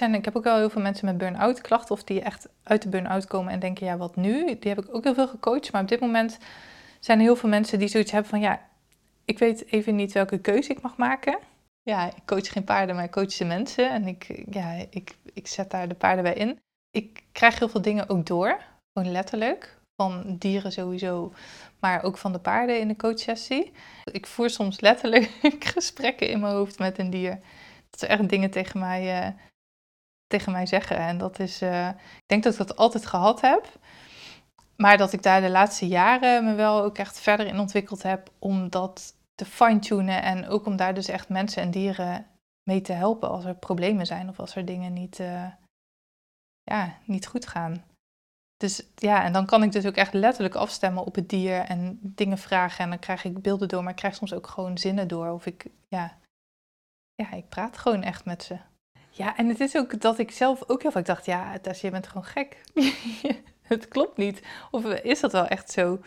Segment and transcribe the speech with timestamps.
[0.00, 2.88] ik heb ook wel heel veel mensen met burn-out klachten of die echt uit de
[2.88, 4.58] burn-out komen en denken, ja, wat nu?
[4.58, 6.38] Die heb ik ook heel veel gecoacht, maar op dit moment
[7.00, 8.60] zijn er heel veel mensen die zoiets hebben van, ja,
[9.24, 11.38] ik weet even niet welke keuze ik mag maken.
[11.82, 15.46] Ja, ik coach geen paarden, maar ik coach de mensen en ik, ja, ik, ik
[15.46, 16.58] zet daar de paarden bij in.
[16.90, 18.60] Ik krijg heel veel dingen ook door,
[18.92, 21.32] gewoon letterlijk, van dieren sowieso,
[21.80, 23.72] maar ook van de paarden in de coachsessie.
[24.12, 25.30] Ik voer soms letterlijk
[25.74, 27.40] gesprekken in mijn hoofd met een dier.
[27.90, 29.34] Dat ze echt dingen tegen mij, uh,
[30.38, 30.96] tegen mij zeggen.
[30.96, 33.78] En dat is, uh, ik denk dat ik dat altijd gehad heb.
[34.76, 38.30] Maar dat ik daar de laatste jaren me wel ook echt verder in ontwikkeld heb
[38.38, 40.22] om dat te fine-tunen.
[40.22, 42.26] En ook om daar dus echt mensen en dieren
[42.62, 45.46] mee te helpen als er problemen zijn of als er dingen niet, uh,
[46.62, 47.84] ja, niet goed gaan.
[48.56, 51.98] Dus ja, en dan kan ik dus ook echt letterlijk afstemmen op het dier en
[52.02, 52.84] dingen vragen.
[52.84, 55.28] En dan krijg ik beelden door, maar ik krijg soms ook gewoon zinnen door.
[55.28, 56.18] Of ik, ja,
[57.14, 58.58] ja ik praat gewoon echt met ze.
[59.16, 61.94] Ja, en het is ook dat ik zelf ook heel vaak dacht, ja, Tassia, je
[61.94, 62.56] bent gewoon gek.
[63.62, 64.42] het klopt niet.
[64.70, 66.00] Of is dat wel echt zo?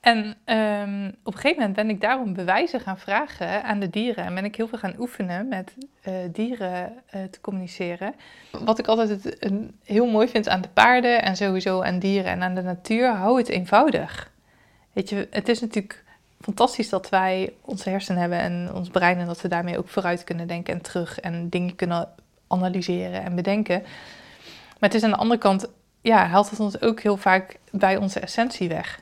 [0.00, 4.24] En um, op een gegeven moment ben ik daarom bewijzen gaan vragen aan de dieren.
[4.24, 5.74] En ben ik heel veel gaan oefenen met
[6.08, 8.14] uh, dieren uh, te communiceren.
[8.50, 12.30] Wat ik altijd het, een, heel mooi vind aan de paarden en sowieso aan dieren
[12.30, 14.32] en aan de natuur, hou het eenvoudig.
[14.92, 16.04] Weet je, het is natuurlijk
[16.40, 20.24] fantastisch dat wij onze hersenen hebben en ons brein en dat we daarmee ook vooruit
[20.24, 22.08] kunnen denken en terug en dingen kunnen
[22.50, 23.82] analyseren en bedenken.
[24.78, 25.68] Maar het is aan de andere kant,
[26.00, 29.00] ja, haalt het ons ook heel vaak bij onze essentie weg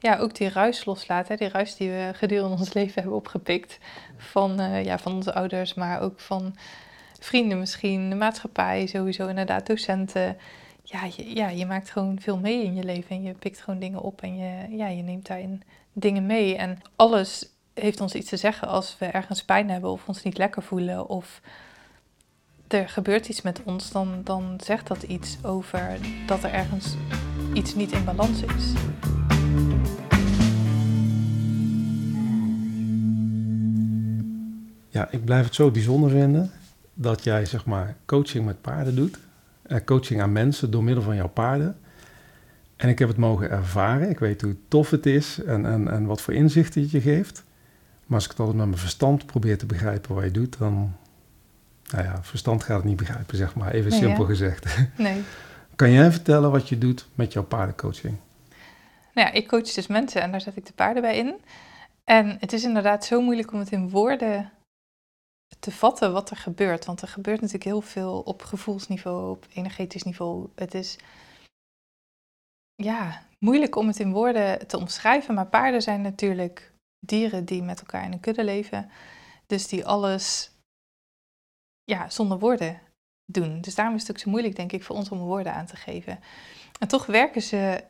[0.00, 1.36] ja, ook die ruis loslaten.
[1.36, 3.78] Die ruis die we gedurende ons leven hebben opgepikt.
[4.16, 6.56] Van, uh, ja, van onze ouders, maar ook van
[7.18, 10.36] vrienden misschien, de maatschappij, sowieso inderdaad docenten.
[10.82, 13.80] Ja je, ja, je maakt gewoon veel mee in je leven en je pikt gewoon
[13.80, 15.62] dingen op en je, ja, je neemt daarin
[15.92, 16.56] dingen mee.
[16.56, 20.38] En alles heeft ons iets te zeggen als we ergens pijn hebben of ons niet
[20.38, 21.40] lekker voelen of
[22.72, 26.96] er gebeurt iets met ons, dan, dan zegt dat iets over dat er ergens
[27.52, 28.72] iets niet in balans is.
[34.88, 36.50] Ja, ik blijf het zo bijzonder vinden
[36.94, 39.18] dat jij zeg maar coaching met paarden doet.
[39.62, 41.78] Eh, coaching aan mensen door middel van jouw paarden.
[42.76, 44.10] En ik heb het mogen ervaren.
[44.10, 47.44] Ik weet hoe tof het is en, en, en wat voor inzichten het je geeft.
[48.06, 50.94] Maar als ik het altijd met mijn verstand probeer te begrijpen wat je doet, dan...
[51.92, 53.72] Nou ja, verstand gaat het niet begrijpen, zeg maar.
[53.72, 54.66] Even simpel gezegd.
[54.96, 55.22] Nee.
[55.76, 58.16] Kan jij vertellen wat je doet met jouw paardencoaching?
[59.14, 61.40] Nou ja, ik coach dus mensen en daar zet ik de paarden bij in.
[62.04, 64.52] En het is inderdaad zo moeilijk om het in woorden
[65.58, 66.84] te vatten wat er gebeurt.
[66.84, 70.48] Want er gebeurt natuurlijk heel veel op gevoelsniveau, op energetisch niveau.
[70.54, 70.98] Het is
[72.74, 75.34] ja, moeilijk om het in woorden te omschrijven.
[75.34, 76.72] Maar paarden zijn natuurlijk
[77.06, 78.90] dieren die met elkaar in een kudde leven.
[79.46, 80.50] Dus die alles
[81.90, 82.80] ja, zonder woorden
[83.24, 83.60] doen.
[83.60, 85.76] Dus daarom is het ook zo moeilijk, denk ik, voor ons om woorden aan te
[85.76, 86.20] geven.
[86.78, 87.84] En toch werken ze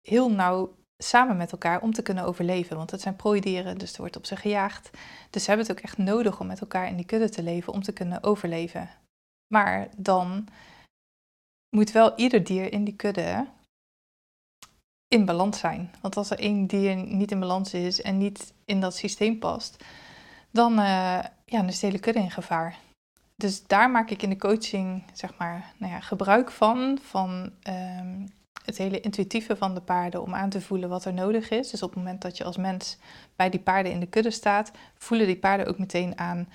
[0.00, 2.76] heel nauw samen met elkaar om te kunnen overleven.
[2.76, 4.90] Want het zijn prooidieren, dus er wordt op ze gejaagd.
[5.30, 7.72] Dus ze hebben het ook echt nodig om met elkaar in die kudde te leven
[7.72, 8.90] om te kunnen overleven.
[9.54, 10.48] Maar dan
[11.76, 13.46] moet wel ieder dier in die kudde
[15.08, 15.94] in balans zijn.
[16.00, 19.84] Want als er één dier niet in balans is en niet in dat systeem past,
[20.50, 20.78] dan, uh,
[21.44, 22.78] ja, dan is de hele kudde in gevaar.
[23.36, 28.28] Dus daar maak ik in de coaching zeg maar, nou ja, gebruik van, van um,
[28.64, 31.70] het hele intuïtieve van de paarden om aan te voelen wat er nodig is.
[31.70, 32.98] Dus op het moment dat je als mens
[33.36, 36.48] bij die paarden in de kudde staat, voelen die paarden ook meteen aan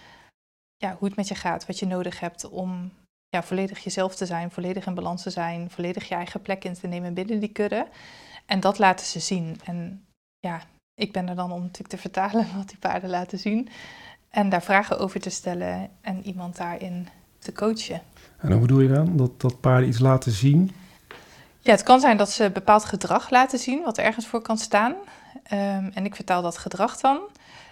[0.78, 2.92] ja, hoe het met je gaat, wat je nodig hebt om
[3.30, 6.74] ja, volledig jezelf te zijn, volledig in balans te zijn, volledig je eigen plek in
[6.74, 7.88] te nemen binnen die kudde.
[8.46, 9.60] En dat laten ze zien.
[9.64, 10.06] En
[10.40, 10.62] ja,
[10.94, 13.70] ik ben er dan om natuurlijk te vertalen wat die paarden laten zien.
[14.30, 17.08] En daar vragen over te stellen en iemand daarin
[17.40, 18.02] te coachen.
[18.38, 19.18] En hoe bedoel je dan?
[19.18, 20.72] Dat, dat paarden iets laten zien?
[21.60, 24.58] Ja, het kan zijn dat ze bepaald gedrag laten zien, wat er ergens voor kan
[24.58, 24.92] staan.
[24.92, 27.20] Um, en ik vertaal dat gedrag dan.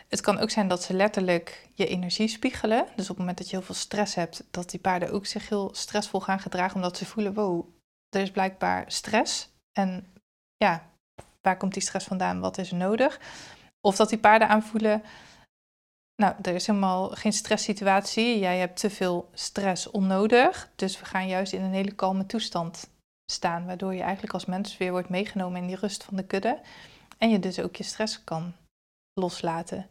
[0.07, 2.85] Het kan ook zijn dat ze letterlijk je energie spiegelen.
[2.95, 5.49] Dus op het moment dat je heel veel stress hebt, dat die paarden ook zich
[5.49, 7.65] heel stressvol gaan gedragen, omdat ze voelen, wow,
[8.09, 9.49] er is blijkbaar stress.
[9.71, 10.07] En
[10.57, 10.83] ja,
[11.41, 12.39] waar komt die stress vandaan?
[12.39, 13.19] Wat is er nodig?
[13.81, 15.03] Of dat die paarden aanvoelen,
[16.21, 18.39] nou, er is helemaal geen stresssituatie.
[18.39, 20.69] Jij hebt te veel stress onnodig.
[20.75, 22.89] Dus we gaan juist in een hele kalme toestand
[23.31, 26.61] staan, waardoor je eigenlijk als mens weer wordt meegenomen in die rust van de kudde.
[27.17, 28.53] En je dus ook je stress kan
[29.13, 29.87] loslaten.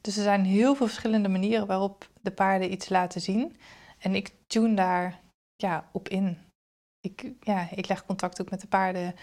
[0.00, 3.56] Dus er zijn heel veel verschillende manieren waarop de paarden iets laten zien.
[3.98, 5.20] En ik tune daar
[5.56, 6.38] ja, op in.
[7.00, 9.14] Ik, ja, ik leg contact ook met de paarden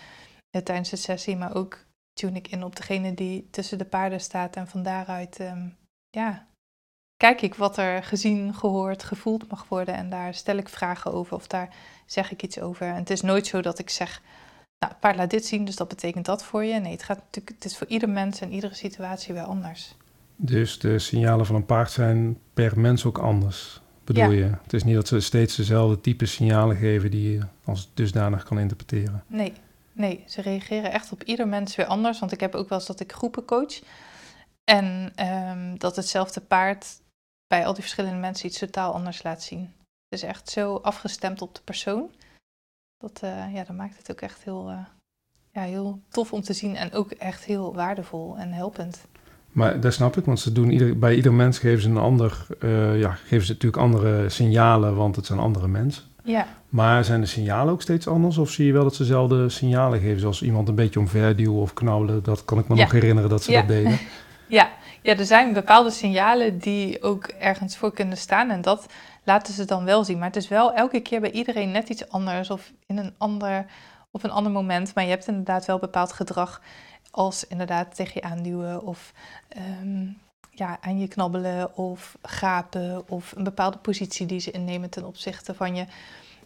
[0.50, 4.22] eh, tijdens de sessie, maar ook tune ik in op degene die tussen de paarden
[4.22, 5.78] staat en van daaruit um,
[6.16, 6.46] ja,
[7.18, 9.96] kijk ik wat er gezien, gehoord, gevoeld mag worden.
[9.96, 11.74] En daar stel ik vragen over of daar
[12.06, 12.88] zeg ik iets over.
[12.88, 14.22] En het is nooit zo dat ik zeg,
[14.80, 16.80] nou, paard laat dit zien, dus dat betekent dat voor je.
[16.80, 19.96] Nee, het, gaat natuurlijk, het is voor ieder mens en iedere situatie weer anders.
[20.36, 24.46] Dus de signalen van een paard zijn per mens ook anders, bedoel Ja.
[24.46, 24.52] je?
[24.64, 28.60] Het is niet dat ze steeds dezelfde type signalen geven die je als dusdanig kan
[28.60, 29.24] interpreteren.
[29.28, 29.54] Nee,
[29.92, 32.20] nee, ze reageren echt op ieder mens weer anders.
[32.20, 33.80] Want ik heb ook wel eens dat ik groepen coach.
[34.72, 36.86] En ehm, dat hetzelfde paard
[37.48, 39.60] bij al die verschillende mensen iets totaal anders laat zien.
[40.10, 42.10] Het is echt zo afgestemd op de persoon.
[42.98, 44.78] Dat, eh, ja, dat maakt het ook echt heel, eh,
[45.52, 46.76] ja, heel tof om te zien.
[46.76, 49.06] En ook echt heel waardevol en helpend.
[49.52, 52.48] Maar dat snap ik, want ze doen ieder, bij ieder mens geven ze een ander,
[52.60, 56.04] eh, ja, geven ze natuurlijk andere signalen, want het zijn andere mensen.
[56.24, 58.38] Ja, Maar zijn de signalen ook steeds anders?
[58.38, 60.20] Of zie je wel dat ze dezelfde signalen geven?
[60.20, 62.24] Zoals iemand een beetje omverduwen of knabbelen.
[62.24, 62.82] Dat kan ik me Ja.
[62.82, 63.60] nog herinneren dat ze Ja.
[63.60, 64.00] dat deden.
[64.48, 64.72] Ja,
[65.02, 68.86] ja, er zijn bepaalde signalen die ook ergens voor kunnen staan en dat
[69.24, 70.18] laten ze dan wel zien.
[70.18, 73.66] Maar het is wel elke keer bij iedereen net iets anders of in een ander,
[74.12, 74.94] op een ander moment.
[74.96, 76.62] Maar je hebt inderdaad wel bepaald gedrag
[77.12, 79.14] als inderdaad tegen je aanduwen of
[79.48, 80.08] ehm,
[80.52, 85.54] ja, aan je knabbelen of gapen of een bepaalde positie die ze innemen ten opzichte
[85.54, 85.86] van je.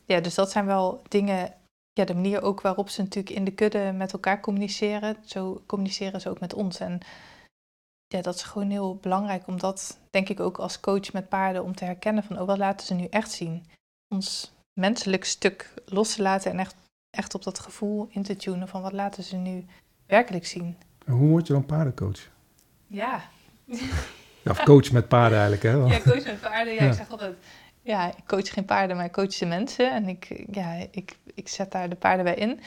[0.06, 1.54] Ja, dus dat zijn wel dingen,
[1.94, 5.18] ja, de manier ook waarop ze natuurlijk in de kudde met elkaar communiceren.
[5.26, 6.80] Zo communiceren ze ook met ons.
[6.80, 7.00] En
[8.10, 11.64] ja, dat is gewoon heel belangrijk om dat, denk ik ook als coach met paarden,
[11.64, 13.66] om te herkennen van, oh, wat laten ze nu echt zien?
[14.08, 16.76] Ons menselijk stuk los te laten en echt,
[17.10, 19.66] echt op dat gevoel in te tunen van, wat laten ze nu
[20.06, 20.78] werkelijk zien?
[21.06, 22.30] En hoe word je dan paardencoach?
[22.88, 23.22] Ja,
[24.44, 25.96] Ja, of coach met paarden eigenlijk, hè?
[25.96, 26.74] ja coach met paarden.
[26.74, 26.90] Ja, Ja.
[26.90, 27.36] ik zeg altijd,
[27.82, 29.92] ja, ik coach geen paarden, maar ik coach de mensen.
[29.92, 32.60] En ik, ja, ik, ik zet daar de paarden bij in.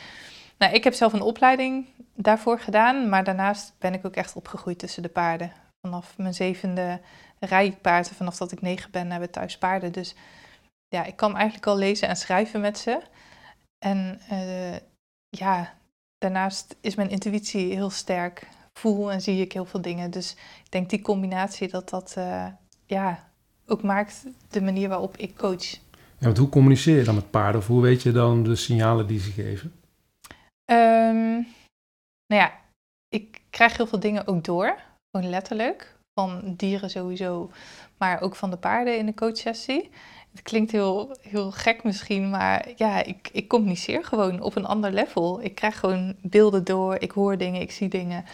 [0.59, 4.79] Nou, ik heb zelf een opleiding daarvoor gedaan, maar daarnaast ben ik ook echt opgegroeid
[4.79, 5.53] tussen de paarden.
[5.81, 7.01] Vanaf mijn zevende
[7.39, 9.93] rij ik vanaf dat ik negen ben hebben we thuis paarden.
[9.93, 10.15] Dus
[10.89, 13.01] ja, ik kan eigenlijk al lezen en schrijven met ze.
[13.79, 14.77] En eh,
[15.29, 15.75] ja,
[16.19, 18.49] daarnaast is mijn intuïtie heel sterk.
[18.73, 20.11] Voel en zie ik heel veel dingen.
[20.11, 20.33] Dus
[20.65, 22.47] ik denk die combinatie dat dat eh,
[22.87, 23.31] ja,
[23.67, 25.71] ook maakt de manier waarop ik coach.
[26.19, 27.61] Ja, want hoe communiceer je dan met paarden?
[27.61, 29.73] Of hoe weet je dan de signalen die ze geven?
[30.73, 31.33] Ehm,
[32.27, 32.53] nou ja,
[33.09, 34.79] ik krijg heel veel dingen ook door,
[35.11, 35.97] gewoon letterlijk.
[36.21, 37.51] Van dieren sowieso,
[37.99, 39.91] maar ook van de paarden in de coachsessie.
[40.31, 44.93] Het klinkt heel, heel gek misschien, maar ja, ik, ik communiceer gewoon op een ander
[44.93, 45.43] level.
[45.43, 48.25] Ik krijg gewoon beelden door, ik hoor dingen, ik zie dingen.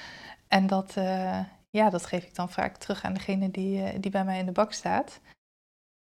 [0.48, 1.40] En dat, eh,
[1.70, 4.46] ja, dat geef ik dan vaak terug aan degene die, eh, die bij mij in
[4.46, 5.20] de bak staat.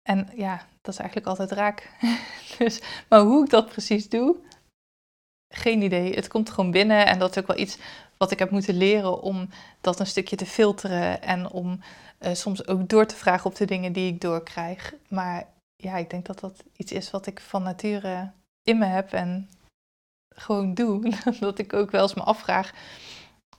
[0.02, 1.90] En ja, dat is eigenlijk altijd raak.
[2.58, 4.36] dus, maar hoe ik dat precies doe,
[5.56, 6.14] geen idee.
[6.14, 7.78] Het komt gewoon binnen en dat is ook wel iets
[8.16, 9.48] wat ik heb moeten leren om
[9.80, 11.80] dat een stukje te filteren en om
[12.18, 14.94] eh, soms ook door te vragen op de dingen die ik doorkrijg.
[15.08, 15.46] Maar
[15.76, 18.30] ja, ik denk dat dat iets is wat ik van nature
[18.62, 19.48] in me heb en
[20.28, 21.12] gewoon doe.
[21.40, 22.72] dat ik ook wel eens me afvraag,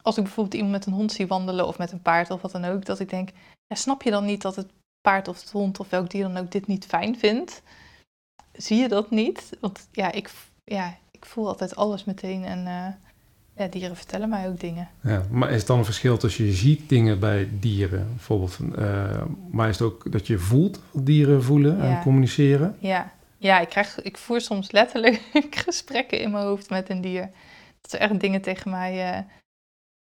[0.01, 2.51] als ik bijvoorbeeld iemand met een hond zie wandelen of met een paard of wat
[2.51, 3.30] dan ook, dat ik denk,
[3.68, 4.71] ja, snap je dan niet dat het
[5.01, 7.62] paard of het hond of welk dier dan ook dit niet fijn vindt?
[8.51, 9.57] Zie je dat niet?
[9.59, 10.31] Want ja, ik,
[10.63, 12.88] ja, ik voel altijd alles meteen en eh,
[13.56, 14.89] ja, dieren vertellen mij ook dingen.
[15.01, 19.22] Ja, maar is het dan een verschil tussen je ziet dingen bij dieren, bijvoorbeeld, eh,
[19.51, 22.01] maar is het ook dat je voelt wat dieren voelen en Ja.
[22.01, 22.75] communiceren?
[22.80, 25.22] Ja, ja ik, krijg, ik voer soms letterlijk
[25.66, 27.30] gesprekken in mijn hoofd met een dier.
[27.81, 29.19] Dat ze echt dingen tegen mij, eh,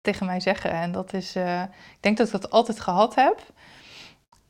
[0.00, 0.70] tegen mij zeggen.
[0.70, 3.52] En dat is, ik denk dat ik dat altijd gehad heb.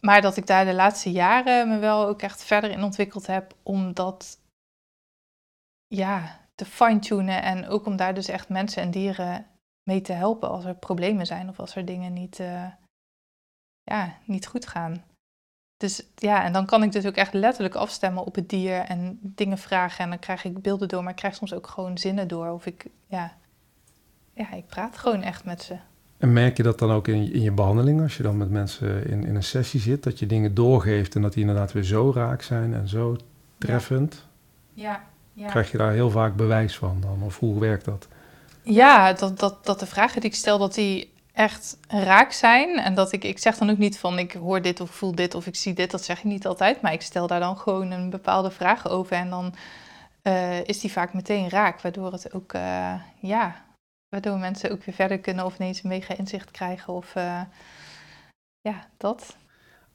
[0.00, 3.54] Maar dat ik daar de laatste jaren me wel ook echt verder in ontwikkeld heb.
[3.62, 4.38] Om dat
[5.86, 7.42] ja, te fine-tunen.
[7.42, 9.46] En ook om daar dus echt mensen en dieren
[9.82, 11.48] mee te helpen als er problemen zijn.
[11.48, 12.66] Of als er dingen niet, eh,
[13.82, 15.04] ja, niet goed gaan.
[15.76, 19.18] Dus ja, en dan kan ik dus ook echt letterlijk afstemmen op het dier en
[19.22, 20.04] dingen vragen.
[20.04, 22.48] En dan krijg ik beelden door, maar ik krijg soms ook gewoon zinnen door.
[22.48, 23.36] Of ik, ja,
[24.34, 25.76] ja ik praat gewoon echt met ze.
[26.18, 29.06] En merk je dat dan ook in, in je behandeling, als je dan met mensen
[29.06, 32.12] in, in een sessie zit, dat je dingen doorgeeft en dat die inderdaad weer zo
[32.14, 33.16] raak zijn en zo
[33.58, 34.26] treffend?
[34.74, 35.02] Ja, ja.
[35.46, 37.22] Krijg je daar heel vaak bewijs van dan?
[37.22, 38.08] Of hoe werkt dat?
[38.62, 42.78] Ja, dat, dat, dat de vragen die ik stel, dat die echt raak zijn.
[42.78, 45.34] En dat ik, ik zeg dan ook niet van ik hoor dit of voel dit
[45.34, 45.90] of ik zie dit.
[45.90, 46.80] Dat zeg ik niet altijd.
[46.80, 49.16] Maar ik stel daar dan gewoon een bepaalde vraag over.
[49.16, 49.54] En dan
[50.22, 51.80] eh, is die vaak meteen raak.
[51.80, 53.64] Waardoor het ook, eh, ja,
[54.08, 56.92] waardoor mensen ook weer verder kunnen of ineens een mega inzicht krijgen.
[56.92, 57.42] Of eh,
[58.60, 59.36] ja, dat.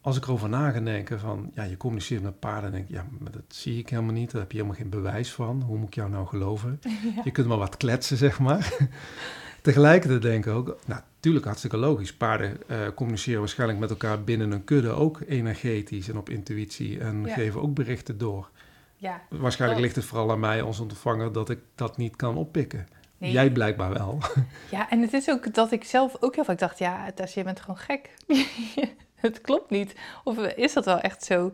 [0.03, 3.05] Als ik erover na ga denken van, ja, je communiceert met paarden, denk ik, ja,
[3.19, 4.31] maar dat zie ik helemaal niet.
[4.31, 5.61] Daar heb je helemaal geen bewijs van.
[5.61, 6.79] Hoe moet ik jou nou geloven?
[7.23, 8.73] Je kunt wel wat kletsen, zeg maar.
[9.61, 12.13] tegelijkertijd denk ik ook, nou, natuurlijk hartstikke logisch.
[12.13, 17.29] Paarden uh, communiceren waarschijnlijk met elkaar binnen een kudde ook energetisch en op intuïtie en
[17.29, 18.49] geven ook berichten door.
[18.95, 22.87] Ja, waarschijnlijk ligt het vooral aan mij als ontvanger dat ik dat niet kan oppikken.
[23.17, 24.19] Jij blijkbaar wel.
[24.71, 27.43] Ja, en het is ook dat ik zelf ook heel vaak dacht, ja, Tess, je
[27.43, 28.09] bent gewoon gek.
[29.27, 29.95] het klopt niet.
[30.23, 31.53] Of is dat wel echt zo?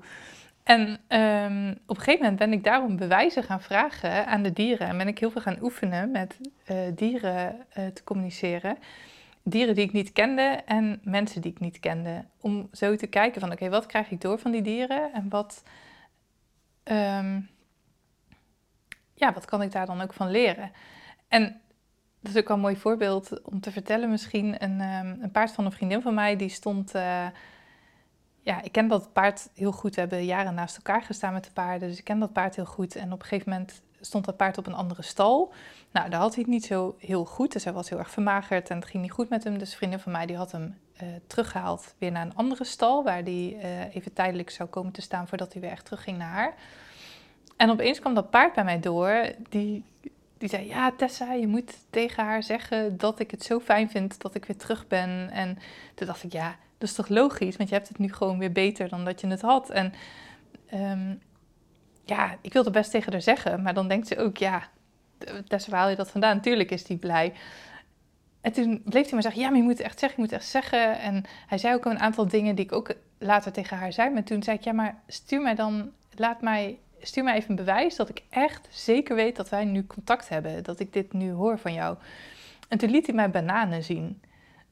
[0.64, 4.88] En ehm, op een gegeven moment ben ik daarom bewijzen gaan vragen aan de dieren.
[4.88, 6.38] En ben ik heel veel gaan oefenen met
[6.72, 8.78] uh, dieren uh, te communiceren.
[9.44, 12.26] Dieren die ik niet kende en mensen die ik niet kende.
[12.42, 15.14] Om zo te kijken van oké, wat krijg ik door van die dieren?
[15.14, 15.64] En wat,
[16.84, 17.50] um,
[19.14, 20.72] ja, wat kan ik daar dan ook van leren?
[21.28, 21.62] En
[22.20, 24.64] dat is ook wel een mooi voorbeeld om te vertellen misschien.
[24.64, 26.96] Een, um, een paard van een vriendin van mij, die stond...
[26.96, 27.28] Uh,
[28.42, 29.96] ja, ik ken dat paard heel goed.
[29.96, 31.90] We hebben jaren naast elkaar gestaan met de paarden.
[31.90, 32.96] Dus ik ken dat paard heel goed.
[32.96, 35.54] En op een gegeven moment stond dat paard op een andere stal.
[35.92, 37.52] Nou, daar had hij het niet zo heel goed.
[37.52, 39.58] Dus hij was heel erg vermagerd en het ging niet goed met hem.
[39.58, 43.04] Dus een vriendin van mij die had hem uh, teruggehaald weer naar een andere stal.
[43.04, 46.34] Waar hij uh, even tijdelijk zou komen te staan voordat hij weer echt terugging naar
[46.34, 46.54] haar.
[47.58, 49.32] En opeens kwam dat paard bij mij door.
[49.50, 49.84] Die,
[50.38, 54.22] die zei, ja Tessa, je moet tegen haar zeggen dat ik het zo fijn vind
[54.22, 55.30] dat ik weer terug ben.
[55.30, 55.58] En
[55.96, 58.52] toen dacht ik, ja, dat is toch logisch, want je hebt het nu gewoon weer
[58.52, 59.70] beter dan dat je het had.
[59.70, 59.94] En
[60.74, 61.22] um,
[62.06, 64.70] ja, ik wilde best tegen haar zeggen, maar dan denkt ze ook, ja,
[65.70, 66.36] haal je dat vandaan?
[66.36, 67.34] Natuurlijk is die blij.
[68.42, 70.32] En toen bleef hij maar zeggen, ja, maar je moet het echt zeggen, je moet
[70.32, 71.00] het echt zeggen.
[71.00, 74.10] En hij zei ook een aantal dingen die ik ook later tegen haar zei.
[74.10, 77.56] Maar toen zei ik, ja, maar stuur mij dan, laat mij stuur mij even een
[77.56, 80.64] bewijs dat ik echt zeker weet dat wij nu contact hebben.
[80.64, 81.98] Dat ik dit nu hoor van jou.
[82.68, 84.22] En toen liet hij mij bananen zien.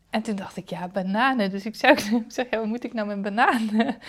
[0.10, 1.50] En toen dacht ik, ja, bananen.
[1.50, 3.96] Dus ik zei, ik zeg, ja, wat moet ik nou met bananen?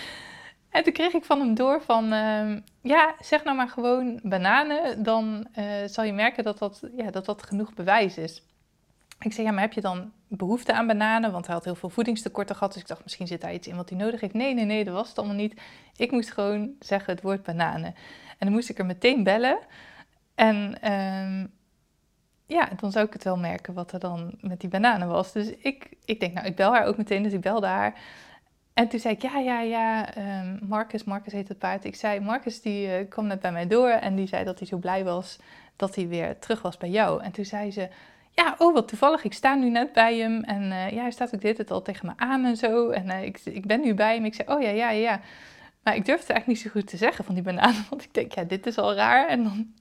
[0.68, 5.02] En toen kreeg ik van hem door van, uh, ja, zeg nou maar gewoon bananen.
[5.02, 8.42] Dan uh, zal je merken dat dat, ja, dat dat genoeg bewijs is.
[9.20, 11.32] Ik zei, ja, maar heb je dan behoefte aan bananen?
[11.32, 12.72] Want hij had heel veel voedingstekorten gehad.
[12.72, 14.34] Dus ik dacht, misschien zit daar iets in wat hij nodig heeft.
[14.34, 15.60] Nee, nee, nee, dat was het allemaal niet.
[15.96, 17.94] Ik moest gewoon zeggen het woord bananen.
[18.28, 19.58] En dan moest ik er meteen bellen.
[20.34, 21.52] En um,
[22.48, 25.32] ja, dan zou ik het wel merken wat er dan met die bananen was.
[25.32, 27.22] Dus ik, ik denk, nou, ik bel haar ook meteen.
[27.22, 27.94] Dus ik belde haar.
[28.74, 31.84] En toen zei ik, ja, ja, ja, um, Marcus, Marcus heet het paard.
[31.84, 34.68] Ik zei, Marcus die uh, kwam net bij mij door en die zei dat hij
[34.68, 35.38] zo blij was
[35.76, 37.22] dat hij weer terug was bij jou.
[37.22, 37.88] En toen zei ze,
[38.30, 41.34] ja, oh wat toevallig, ik sta nu net bij hem en uh, ja, hij staat
[41.34, 42.90] ook dit het al tegen me aan en zo.
[42.90, 44.24] En uh, ik, ik ben nu bij hem.
[44.24, 45.20] Ik zei, oh ja, ja, ja.
[45.82, 48.32] Maar ik durfde eigenlijk niet zo goed te zeggen van die bananen, want ik denk,
[48.32, 49.28] ja, dit is al raar.
[49.28, 49.74] En dan...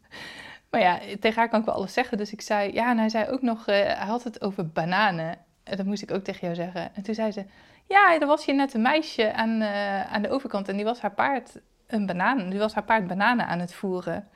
[0.77, 2.17] Maar ja, tegen haar kan ik wel alles zeggen.
[2.17, 5.38] Dus ik zei, ja, en hij zei ook nog, uh, hij had het over bananen.
[5.63, 6.96] En dat moest ik ook tegen jou zeggen.
[6.96, 7.46] En toen zei ze,
[7.88, 9.63] ja, er was hier net een meisje aan,
[10.12, 12.50] aan de overkant en die was haar paard een banaan.
[12.50, 14.27] Die was haar paard bananen aan het voeren.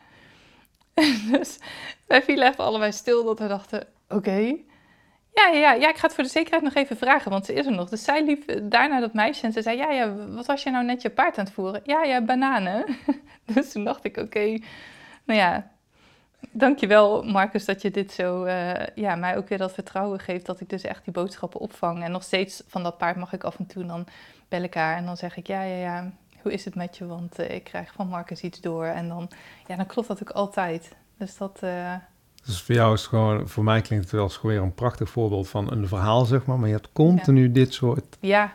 [1.31, 1.59] dus
[2.07, 4.55] wij vielen echt allebei stil dat we dachten, oké.
[5.33, 7.65] Ja, ja, ja, ik ga het voor de zekerheid nog even vragen, want ze is
[7.65, 7.89] er nog.
[7.89, 10.85] Dus zij liep daarna dat meisje en ze zei, ja, ja, wat was je nou
[10.85, 11.81] net je paard aan het voeren?
[11.83, 12.85] Ja, ja, bananen.
[13.53, 14.57] dus toen dacht ik, oké,
[15.25, 15.71] nou ja,
[16.51, 20.59] dankjewel Marcus dat je dit zo, uh, ja, mij ook weer dat vertrouwen geeft dat
[20.59, 22.03] ik dus echt die boodschappen opvang.
[22.03, 24.05] En nog steeds van dat paard mag ik af en toe dan
[24.47, 27.05] bel ik haar en dan zeg ik, ja, ja, ja, hoe is het met je?
[27.05, 28.85] Want uh, ik krijg van Marcus iets door.
[28.85, 29.29] En dan,
[29.67, 30.95] ja, dan klopt dat ook altijd.
[31.17, 31.59] Dus dat...
[31.63, 31.93] Uh,
[32.45, 35.09] dus voor jou is het gewoon, voor mij klinkt het wel eens weer een prachtig
[35.09, 36.59] voorbeeld van een verhaal, zeg maar.
[36.59, 37.53] Maar je hebt continu ja.
[37.53, 38.53] dit soort ja.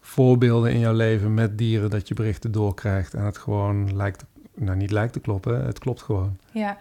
[0.00, 3.14] voorbeelden in jouw leven met dieren dat je berichten doorkrijgt.
[3.14, 6.38] En het gewoon lijkt, nou niet lijkt te kloppen, het klopt gewoon.
[6.52, 6.76] Ja,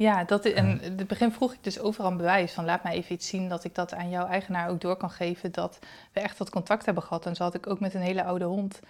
[0.00, 2.92] ja dat, en in het begin vroeg ik dus overal een bewijs van laat mij
[2.92, 5.52] even iets zien dat ik dat aan jouw eigenaar ook door kan geven.
[5.52, 5.78] Dat
[6.12, 7.26] we echt wat contact hebben gehad.
[7.26, 8.80] En zo had ik ook met een hele oude hond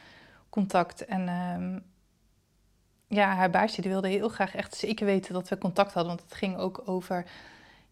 [0.48, 1.04] contact.
[1.04, 1.82] En um,
[3.08, 6.14] ja, haar baasje die wilde heel graag echt zeker weten dat we contact hadden.
[6.14, 7.24] Want het ging ook over,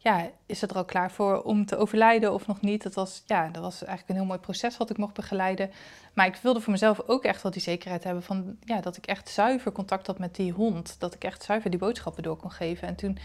[0.09, 2.83] ja, is het er al klaar voor om te overlijden of nog niet?
[2.83, 5.71] Dat was, ja, dat was eigenlijk een heel mooi proces wat ik mocht begeleiden.
[6.13, 9.07] Maar ik wilde voor mezelf ook echt wel die zekerheid hebben van, ja, dat ik
[9.07, 10.97] echt zuiver contact had met die hond.
[10.99, 12.89] Dat ik echt zuiver die boodschappen door kon geven.
[12.89, 13.19] En toen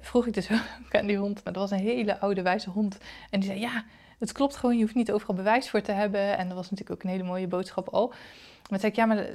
[0.00, 0.50] vroeg ik dus
[0.84, 2.98] ook aan die hond, maar dat was een hele oude wijze hond.
[3.30, 3.84] En die zei, ja,
[4.18, 6.38] het klopt gewoon, je hoeft niet overal bewijs voor te hebben.
[6.38, 8.12] En dat was natuurlijk ook een hele mooie boodschap al.
[8.70, 9.26] Maar zei ik, ja, maar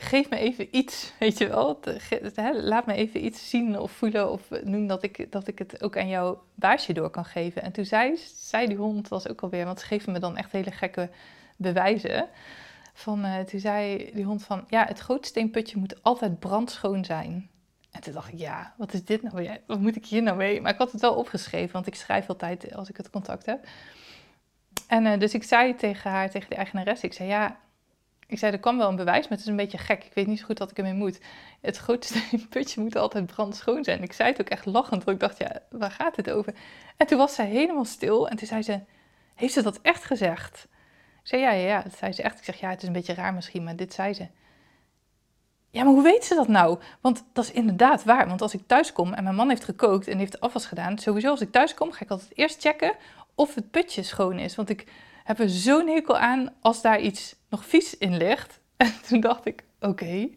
[0.00, 1.80] geef me even iets, weet je wel.
[2.52, 5.96] Laat me even iets zien of voelen of noem dat ik, dat ik het ook
[5.96, 7.62] aan jouw baasje door kan geven.
[7.62, 10.52] En toen zei, zei die hond, was ook alweer, want ze geven me dan echt
[10.52, 11.10] hele gekke
[11.56, 12.28] bewijzen.
[12.94, 17.50] Van, uh, toen zei die hond van, ja, het gootsteenputje moet altijd brandschoon zijn.
[17.90, 19.48] En toen dacht ik, ja, wat is dit nou?
[19.66, 20.60] Wat moet ik hier nou mee?
[20.60, 23.66] Maar ik had het wel opgeschreven, want ik schrijf altijd als ik het contact heb.
[24.86, 27.56] En uh, dus ik zei tegen haar, tegen de eigenares, ik zei, ja,
[28.28, 30.04] ik zei, er kwam wel een bewijs, maar het is een beetje gek.
[30.04, 31.20] Ik weet niet zo goed wat ik ermee moet.
[31.60, 34.02] Het grootste putje moet altijd brandschoon zijn.
[34.02, 36.54] Ik zei het ook echt lachend, want ik dacht, ja, waar gaat het over?
[36.96, 38.80] En toen was zij helemaal stil en toen zei ze,
[39.34, 40.68] heeft ze dat echt gezegd?
[41.22, 42.38] Ik zei, ja, ja, ja, dat zei ze echt.
[42.38, 44.28] Ik zeg, ja, het is een beetje raar misschien, maar dit zei ze.
[45.70, 46.78] Ja, maar hoe weet ze dat nou?
[47.00, 48.28] Want dat is inderdaad waar.
[48.28, 51.30] Want als ik thuis kom en mijn man heeft gekookt en heeft afwas gedaan, sowieso
[51.30, 52.96] als ik thuis kom, ga ik altijd eerst checken
[53.34, 54.54] of het putje schoon is.
[54.54, 54.86] Want ik
[55.28, 58.60] heb er zo'n hekel aan als daar iets nog vies in ligt.
[58.76, 60.28] En toen dacht ik, oké.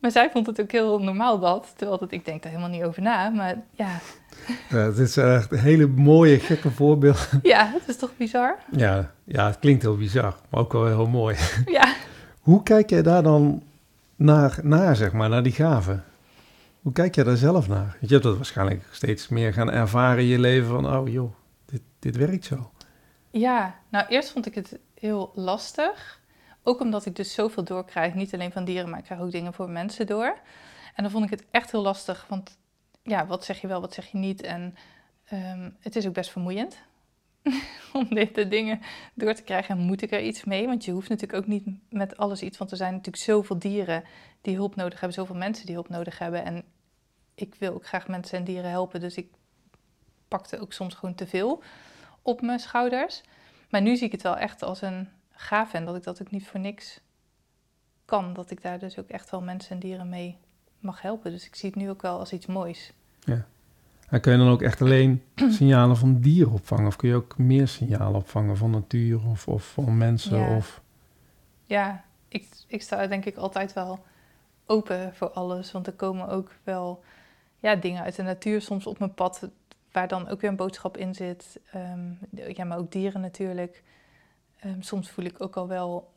[0.00, 2.82] Maar zij vond het ook heel normaal dat, terwijl dat, ik denk daar helemaal niet
[2.82, 3.28] over na.
[3.28, 3.98] Maar ja.
[4.70, 7.28] ja het is echt een hele mooie, gekke voorbeeld.
[7.42, 8.58] Ja, het is toch bizar?
[8.70, 11.36] Ja, ja, het klinkt heel bizar, maar ook wel heel mooi.
[11.66, 11.94] Ja.
[12.40, 13.62] Hoe kijk jij daar dan
[14.16, 16.04] naar, naar, zeg maar, naar die gaven?
[16.82, 17.96] Hoe kijk jij daar zelf naar?
[18.00, 21.32] Je hebt dat waarschijnlijk steeds meer gaan ervaren in je leven van, oh joh,
[21.66, 22.70] dit, dit werkt zo.
[23.38, 26.20] Ja, nou eerst vond ik het heel lastig.
[26.62, 29.52] Ook omdat ik dus zoveel doorkrijg, niet alleen van dieren, maar ik krijg ook dingen
[29.52, 30.38] voor mensen door.
[30.94, 32.58] En dan vond ik het echt heel lastig, want
[33.02, 34.42] ja, wat zeg je wel, wat zeg je niet?
[34.42, 34.76] En
[35.32, 36.78] um, het is ook best vermoeiend
[37.92, 38.80] om deze dingen
[39.14, 39.78] door te krijgen.
[39.78, 40.66] En moet ik er iets mee?
[40.66, 44.04] Want je hoeft natuurlijk ook niet met alles iets, want er zijn natuurlijk zoveel dieren
[44.40, 46.44] die hulp nodig hebben, zoveel mensen die hulp nodig hebben.
[46.44, 46.64] En
[47.34, 49.28] ik wil ook graag mensen en dieren helpen, dus ik
[50.28, 51.62] pakte ook soms gewoon te veel
[52.22, 53.22] op mijn schouders.
[53.70, 56.30] Maar nu zie ik het wel echt als een gave en dat ik dat ook
[56.30, 57.00] niet voor niks
[58.04, 58.32] kan.
[58.32, 60.36] Dat ik daar dus ook echt wel mensen en dieren mee
[60.80, 61.30] mag helpen.
[61.30, 62.92] Dus ik zie het nu ook wel als iets moois.
[63.20, 63.46] Ja.
[64.08, 65.22] En kun je dan ook echt alleen
[65.58, 66.86] signalen van dieren opvangen?
[66.86, 70.38] Of kun je ook meer signalen opvangen van natuur of, of van mensen?
[70.38, 70.82] Ja, of...
[71.64, 74.04] ja ik, ik sta denk ik altijd wel
[74.66, 75.72] open voor alles.
[75.72, 77.04] Want er komen ook wel
[77.58, 79.48] ja, dingen uit de natuur soms op mijn pad
[79.98, 81.60] waar dan ook weer een boodschap in zit.
[81.72, 83.82] Ehm, ja, maar ook dieren natuurlijk.
[84.58, 86.12] Ehm, soms voel ik ook al wel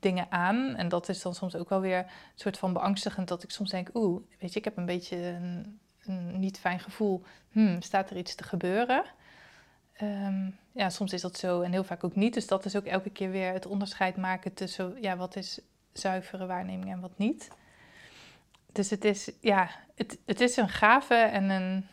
[0.00, 0.74] dingen aan.
[0.76, 3.28] En dat is dan soms ook wel weer een soort van beangstigend.
[3.28, 7.22] Dat ik soms denk, oeh, weet je, ik heb een beetje een, niet fijn gevoel.
[7.50, 9.04] Hmm, staat er iets te gebeuren?
[9.92, 12.34] Ehm, ja, soms is dat zo en heel vaak ook niet.
[12.34, 15.60] Dus dat is ook elke keer weer het onderscheid maken tussen ja, wat is
[15.92, 17.48] zuivere waarneming en wat niet.
[18.72, 21.86] Dus het is, ja, het, het is een gave en een,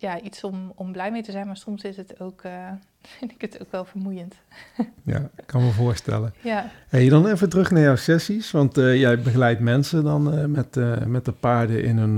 [0.00, 2.68] ja, iets om, om blij mee te zijn, maar soms is het ook, uh,
[3.18, 4.34] vind ik het ook wel vermoeiend.
[5.04, 6.34] ja, ik kan me voorstellen.
[6.40, 6.70] Ja.
[6.88, 10.74] Hey, dan even terug naar jouw sessies, want uh, jij begeleidt mensen dan uh, met,
[11.06, 12.14] met de paarden in een,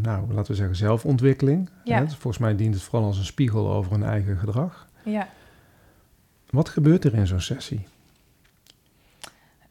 [0.00, 1.70] nou, laten we zeggen, zelfontwikkeling.
[1.84, 2.00] Ja.
[2.00, 4.88] Dus volgens mij dient het vooral als een spiegel over hun eigen gedrag.
[5.04, 5.28] Ja.
[6.50, 7.86] Wat gebeurt er in zo'n sessie?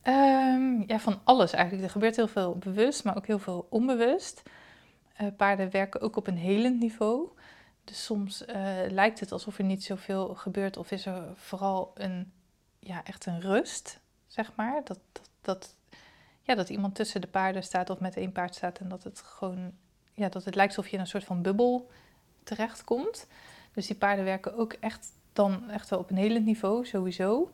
[0.07, 1.85] Um, ja, van alles eigenlijk.
[1.85, 4.43] Er gebeurt heel veel bewust, maar ook heel veel onbewust.
[5.37, 7.27] paarden werken ook op een helend niveau.
[7.83, 8.55] Dus soms uh,
[8.89, 12.31] lijkt het alsof er niet zoveel gebeurt, of is er vooral een,
[12.79, 14.81] ja, echt een rust, zeg maar.
[14.83, 15.75] Dat, dat, dat,
[16.41, 19.21] ja, dat iemand tussen de paarden staat of met één paard staat en dat het
[19.25, 19.71] gewoon,
[20.13, 21.89] ja, dat het lijkt alsof je in een soort van bubbel
[22.43, 23.27] terechtkomt.
[23.73, 27.51] Dus die paarden werken ook echt dan echt wel op een hele niveau, sowieso.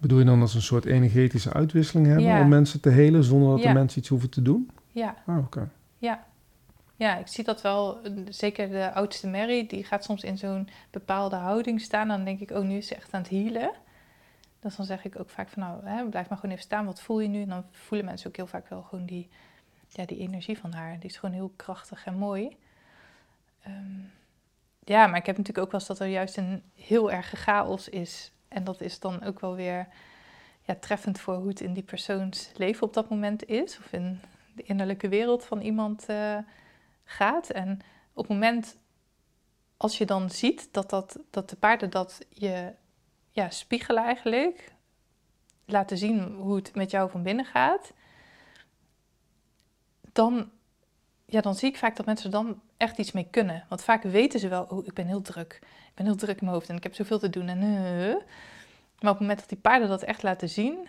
[0.00, 2.40] Bedoel je dan als een soort energetische uitwisseling hebben Ja.
[2.40, 3.68] om mensen te helen zonder dat Ja.
[3.68, 4.70] de mensen iets hoeven te doen?
[4.92, 5.70] Ja, Ah, oké.
[5.98, 6.26] ja.
[6.98, 8.00] Ja, ik zie dat wel.
[8.28, 12.08] Zeker de oudste Mary, die gaat soms in zo'n bepaalde houding staan.
[12.08, 13.70] Dan denk ik, oh, nu is ze echt aan het healen.
[14.60, 16.84] Dus dan zeg ik ook vaak van, nou, hè, blijf maar gewoon even staan.
[16.84, 17.42] Wat voel je nu?
[17.42, 19.28] En dan voelen mensen ook heel vaak wel gewoon die,
[19.88, 20.98] ja, die energie van haar.
[21.00, 22.56] Die is gewoon heel krachtig en mooi.
[23.62, 24.00] Ehm,
[24.84, 27.88] ja, maar ik heb natuurlijk ook wel eens dat er juist een heel erge chaos
[27.88, 28.32] is.
[28.48, 29.88] En dat is dan ook wel weer
[30.62, 33.78] ja, treffend voor hoe het in die persoons leven op dat moment is.
[33.78, 34.20] Of in
[34.54, 36.38] de innerlijke wereld van iemand eh,
[37.10, 37.50] gaat.
[37.50, 37.80] En
[38.12, 38.76] op het moment
[39.76, 42.72] als je dan ziet dat, dat, dat de paarden dat je
[43.30, 44.72] ja, spiegelen eigenlijk,
[45.64, 47.92] laten zien hoe het met jou van binnen gaat,
[50.12, 50.50] dan,
[51.24, 53.64] ja, dan zie ik vaak dat mensen dan echt iets mee kunnen.
[53.68, 55.58] Want vaak weten ze wel, oh, ik ben heel druk.
[55.62, 57.48] Ik ben heel druk in mijn hoofd en ik heb zoveel te doen.
[57.48, 58.14] En, eh.
[59.00, 60.88] Maar op het moment dat die paarden dat echt laten zien,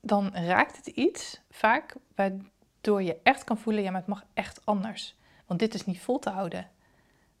[0.00, 4.66] dan raakt het iets vaak waardoor je echt kan voelen, ja, maar het mag echt
[4.66, 5.16] anders.
[5.48, 6.68] Want dit is niet vol te houden.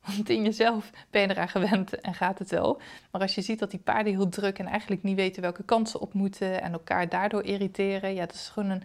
[0.16, 2.80] Want in jezelf ben je eraan gewend en gaat het wel.
[3.10, 6.00] Maar als je ziet dat die paarden heel druk en eigenlijk niet weten welke kansen
[6.00, 8.82] op moeten en elkaar daardoor irriteren, ja, dat is gewoon een,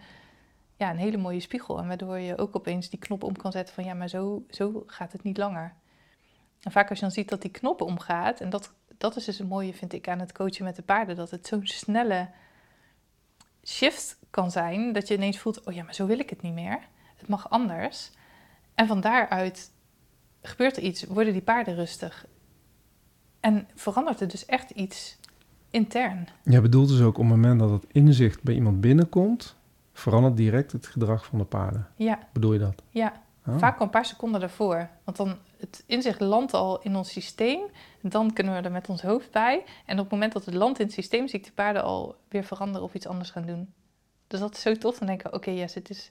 [0.76, 1.78] ja, een hele mooie spiegel.
[1.78, 4.82] En waardoor je ook opeens die knop om kan zetten van ja, maar zo, zo
[4.86, 5.74] gaat het niet langer.
[6.60, 9.38] En vaak als je dan ziet dat die knop omgaat, en dat, dat is dus
[9.38, 12.28] een mooie, vind ik, aan het coachen met de paarden, dat het zo'n snelle
[13.64, 16.54] shift kan zijn, dat je ineens voelt, oh ja, maar zo wil ik het niet
[16.54, 16.78] meer.
[17.16, 18.10] Het mag anders.
[18.74, 19.70] En van daaruit
[20.42, 22.26] gebeurt er iets, worden die paarden rustig.
[23.40, 25.18] En verandert er dus echt iets
[25.70, 26.28] intern.
[26.42, 29.56] Je bedoelt dus ook op het moment dat het inzicht bij iemand binnenkomt,
[29.92, 31.88] verandert direct het gedrag van de paarden.
[31.96, 32.82] Ja, Bedoel je dat?
[32.90, 33.22] ja.
[33.46, 33.58] Oh.
[33.58, 34.88] Vaak al een paar seconden daarvoor.
[35.04, 37.60] Want dan het inzicht landt al in ons systeem.
[38.00, 39.64] Dan kunnen we er met ons hoofd bij.
[39.86, 42.16] En op het moment dat het landt in het systeem, zie ik de paarden al
[42.28, 43.72] weer veranderen of iets anders gaan doen.
[44.26, 44.98] Dus dat is zo tof.
[44.98, 46.10] Dan denken we, oké, yes, het, is,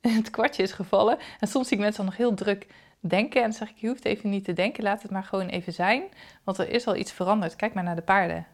[0.20, 1.18] het kwartje is gevallen.
[1.40, 2.66] En soms zie ik mensen dan nog heel druk
[3.00, 3.42] denken.
[3.42, 4.82] En dan zeg ik, je hoeft even niet te denken.
[4.82, 6.02] Laat het maar gewoon even zijn.
[6.44, 7.56] Want er is al iets veranderd.
[7.56, 8.46] Kijk maar naar de paarden.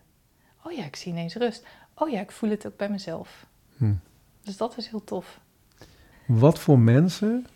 [0.63, 1.67] Oh ja, ik zie ineens rust.
[1.95, 3.47] Oh ja, ik voel het ook bij mezelf.
[3.77, 3.95] Hm.
[4.43, 5.41] Dus dat is heel tof.
[6.27, 7.47] Wat voor mensen,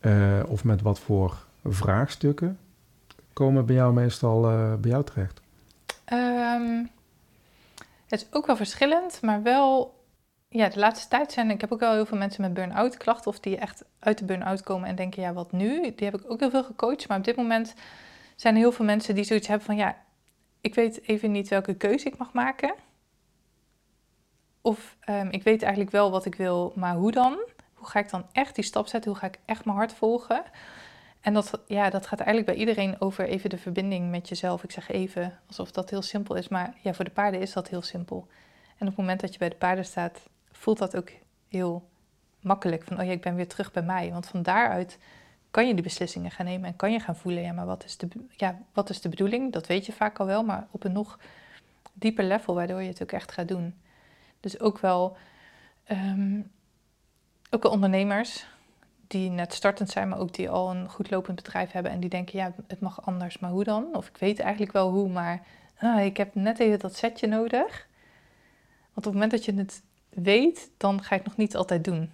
[0.00, 2.58] eh, of met wat voor vraagstukken,
[3.32, 5.40] komen bij jou meestal eh, bij jou terecht?
[6.04, 6.84] Ehm,
[8.06, 9.95] het is ook wel verschillend, maar wel...
[10.56, 11.50] Ja, de laatste tijd zijn...
[11.50, 13.30] Ik heb ook wel heel veel mensen met burn-out klachten...
[13.30, 15.22] of die echt uit de burn-out komen en denken...
[15.22, 15.80] ja, wat nu?
[15.80, 17.08] Die heb ik ook heel veel gecoacht.
[17.08, 17.74] Maar op dit moment
[18.36, 19.76] zijn er heel veel mensen die zoiets hebben van...
[19.76, 19.96] ja,
[20.60, 22.74] ik weet even niet welke keuze ik mag maken.
[24.60, 27.38] Of ehm, ik weet eigenlijk wel wat ik wil, maar hoe dan?
[27.74, 29.10] Hoe ga ik dan echt die stap zetten?
[29.10, 30.44] Hoe ga ik echt mijn hart volgen?
[31.20, 34.62] En dat, ja, dat gaat eigenlijk bij iedereen over even de verbinding met jezelf.
[34.64, 36.48] Ik zeg even, alsof dat heel simpel is.
[36.48, 38.26] Maar ja, voor de paarden is dat heel simpel.
[38.78, 40.20] En op het moment dat je bij de paarden staat,
[40.56, 41.10] voelt dat ook
[41.48, 41.88] heel
[42.40, 42.84] makkelijk.
[42.84, 44.12] Van, oh ja, ik ben weer terug bij mij.
[44.12, 44.98] Want van daaruit
[45.50, 47.42] kan je die beslissingen gaan nemen en kan je gaan voelen.
[47.42, 49.52] Ja, maar wat is de, ja, wat is de bedoeling?
[49.52, 51.18] Dat weet je vaak al wel, maar op een nog
[51.92, 53.74] dieper level, waardoor je het ook echt gaat doen.
[54.40, 55.16] Dus ook wel,
[55.84, 56.40] ehm,
[57.50, 58.46] ook wel ondernemers
[59.06, 62.10] die net startend zijn, maar ook die al een goed lopend bedrijf hebben en die
[62.10, 63.88] denken, ja, het mag anders, maar hoe dan?
[63.92, 65.42] Of ik weet eigenlijk wel hoe, maar
[65.78, 67.86] ah, ik heb net even dat setje nodig.
[68.94, 69.82] Want op het moment dat je het
[70.22, 72.10] weet, dan ga je het nog niet altijd doen.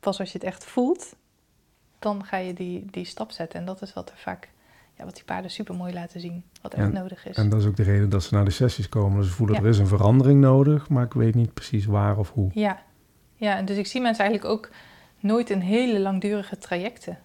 [0.00, 1.14] Pas als je het echt voelt,
[1.98, 3.58] dan ga je die, die stap zetten.
[3.60, 4.48] En dat is wat er vaak,
[4.96, 7.36] ja, wat die paarden super mooi laten zien, wat echt En- nodig is.
[7.36, 9.18] En dat is ook de reden dat ze naar de sessies komen.
[9.18, 9.62] Dus ze voelen, Ja.
[9.62, 12.50] er is een verandering nodig, maar ik weet niet precies waar of hoe.
[12.54, 12.82] Ja.
[13.36, 14.70] ja, en dus ik zie mensen eigenlijk ook
[15.20, 17.18] nooit in hele langdurige trajecten.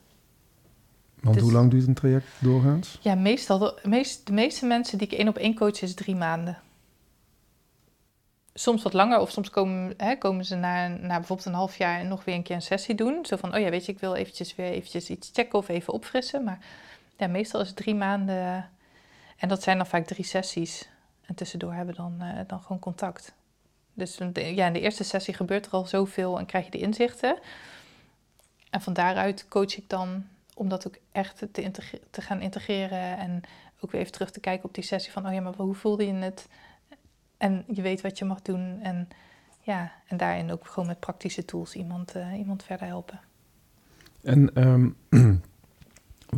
[1.21, 2.99] Want Dus- hoe lang duurt een traject doorgaans?
[3.01, 6.15] Ja, meestal, de, meest, de meeste mensen die ik één op één coach is drie
[6.15, 6.57] maanden.
[8.53, 12.05] Soms wat langer of soms komen, hè, komen ze na, na bijvoorbeeld een half jaar
[12.05, 13.25] nog weer een keer een sessie doen.
[13.25, 15.93] Zo van, oh ja, weet je, ik wil eventjes weer eventjes iets checken of even
[15.93, 16.43] opfrissen.
[16.43, 16.59] Maar
[17.17, 18.69] ja, meestal is het drie maanden
[19.37, 20.89] en dat zijn dan vaak drie sessies.
[21.25, 23.33] En tussendoor hebben we dan, eh, dan gewoon contact.
[23.93, 27.37] Dus ja, in de eerste sessie gebeurt er al zoveel en krijg je de inzichten.
[28.69, 31.71] En van daaruit coach ik dan om dat ook echt te,
[32.09, 33.17] te gaan integreren.
[33.17, 33.41] En
[33.79, 36.05] ook weer even terug te kijken op die sessie van, oh ja, maar hoe voelde
[36.07, 36.47] je het?
[37.43, 38.79] En je weet wat je mag doen.
[38.81, 39.07] En
[39.61, 43.19] ja, en daarin ook gewoon met praktische tools iemand, eh, iemand verder helpen.
[44.23, 44.51] En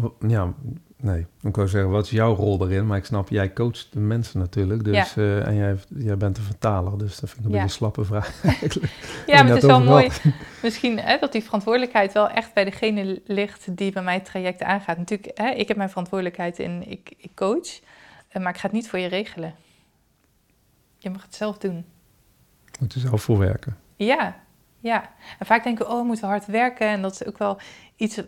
[0.02, 0.54] wa- ja,
[0.98, 2.88] nee, ik wou zeggen, wat is jouw rol daarin?
[2.88, 4.84] Maar ik snap, jij coacht de mensen natuurlijk.
[4.84, 7.64] Dus, eh, en jij, jij bent de vertaler, dus dat vind ik een Ja.
[7.64, 8.42] beetje een slappe vraag.
[9.26, 10.10] Ja, maar het is wel mooi.
[10.62, 14.64] Misschien hè, dat die verantwoordelijkheid wel echt bij degene ligt die bij mij het traject
[14.64, 14.98] aangaat.
[14.98, 17.80] Natuurlijk, hè, ik heb mijn verantwoordelijkheid in, ik, ik coach,
[18.28, 19.56] eh, maar ik ga het niet voor je regelen.
[21.06, 21.86] Je mag het zelf doen.
[22.80, 23.78] Moet je zelf voor werken.
[23.96, 24.44] Ja,
[24.80, 25.14] ja.
[25.40, 26.88] En vaak denken we, oh, we moeten hard werken.
[26.88, 27.60] En dat is ook wel
[27.96, 28.22] iets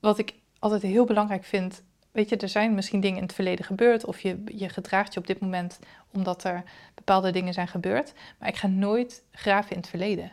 [0.00, 1.82] wat ik altijd heel belangrijk vind.
[2.10, 4.04] Weet je, er zijn misschien dingen in het verleden gebeurd.
[4.04, 5.78] Of je, je gedraagt je op dit moment
[6.12, 6.62] omdat er
[6.94, 8.12] bepaalde dingen zijn gebeurd.
[8.38, 10.32] Maar ik ga nooit graven in het verleden.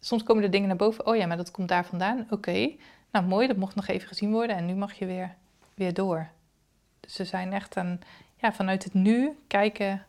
[0.00, 1.06] Soms komen er dingen naar boven.
[1.06, 2.26] Oh ja, maar dat komt daar vandaan.
[2.30, 2.76] Oké,
[3.12, 4.56] nou mooi, dat mocht nog even gezien worden.
[4.56, 5.34] En nu mag je weer,
[5.74, 6.28] weer door.
[7.00, 8.00] Dus ze zijn echt een,
[8.40, 10.02] ja, vanuit het nu kijken.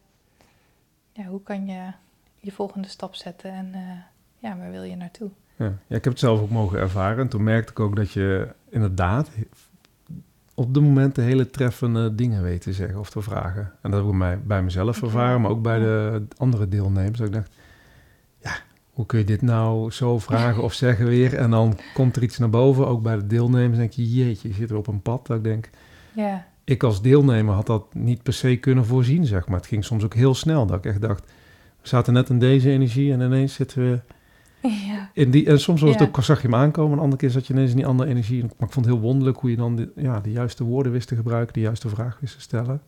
[1.14, 1.92] Ja, hoe kan je
[2.40, 3.82] je volgende stap zetten en eh,
[4.38, 5.30] ja, waar wil je naartoe?
[5.56, 5.66] Ja.
[5.88, 7.20] ja, ik heb het zelf ook mogen ervaren.
[7.20, 9.30] En toen merkte ik ook dat je inderdaad
[10.54, 13.72] op de moment de hele treffende dingen weet te zeggen of te vragen.
[13.82, 17.18] En dat heb ik bij, bij mezelf ervaren, maar ook bij de andere deelnemers.
[17.18, 17.52] Dat ik dacht,
[18.42, 18.52] ja,
[18.92, 21.36] hoe kun je dit nou zo vragen of zeggen weer?
[21.36, 23.78] En dan komt er iets naar boven, ook bij de deelnemers.
[23.78, 25.28] denk je, jeetje, je zit er op een pad.
[25.28, 25.70] Dat ik denk,
[26.14, 29.58] Ja, ik als deelnemer had dat niet per se kunnen voorzien, zeg maar.
[29.58, 31.32] Het ging soms ook heel snel, dat ik echt dacht,
[31.82, 34.00] we zaten net in deze energie en ineens zitten we
[34.62, 36.06] ja, in die, en soms was het Ja.
[36.06, 38.42] ook, zag je hem aankomen, een andere keer zat je ineens in die andere energie.
[38.42, 41.08] Maar ik vond het heel wonderlijk hoe je dan de, ja, de juiste woorden wist
[41.08, 42.82] te gebruiken, de juiste vraag wist te stellen.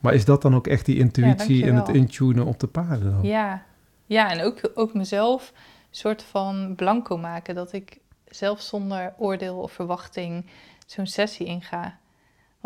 [0.00, 3.22] Maar is dat dan ook echt die intuïtie en het intunen op de paarden dan?
[3.22, 3.62] ja.
[4.06, 7.54] ja en ook, ook mezelf een soort van blanco maken.
[7.54, 10.46] Dat ik zelf zonder oordeel of verwachting
[10.86, 11.98] zo'n sessie inga.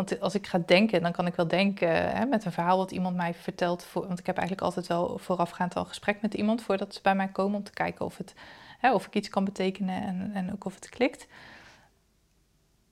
[0.00, 2.90] Want als ik ga denken, dan kan ik wel denken hè, met een verhaal wat
[2.90, 3.84] iemand mij vertelt.
[3.84, 7.14] Voor, want ik heb eigenlijk altijd wel voorafgaand al gesprek met iemand voordat ze bij
[7.14, 8.34] mij komen om te kijken of, het,
[8.78, 11.26] hè, of ik iets kan betekenen en, en ook of het klikt.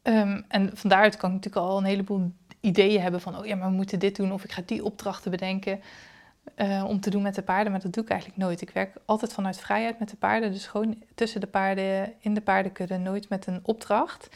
[0.03, 3.57] Ehm, en van daaruit kan ik natuurlijk al een heleboel ideeën hebben van, oh ja,
[3.57, 5.81] maar we moeten dit doen of ik ga die opdrachten bedenken
[6.55, 7.73] eh, om te doen met de paarden.
[7.73, 8.61] Maar dat doe ik eigenlijk nooit.
[8.61, 10.53] Ik werk altijd vanuit vrijheid met de paarden.
[10.53, 14.29] Dus gewoon tussen de paarden, in de paardenkudde, nooit met een opdracht.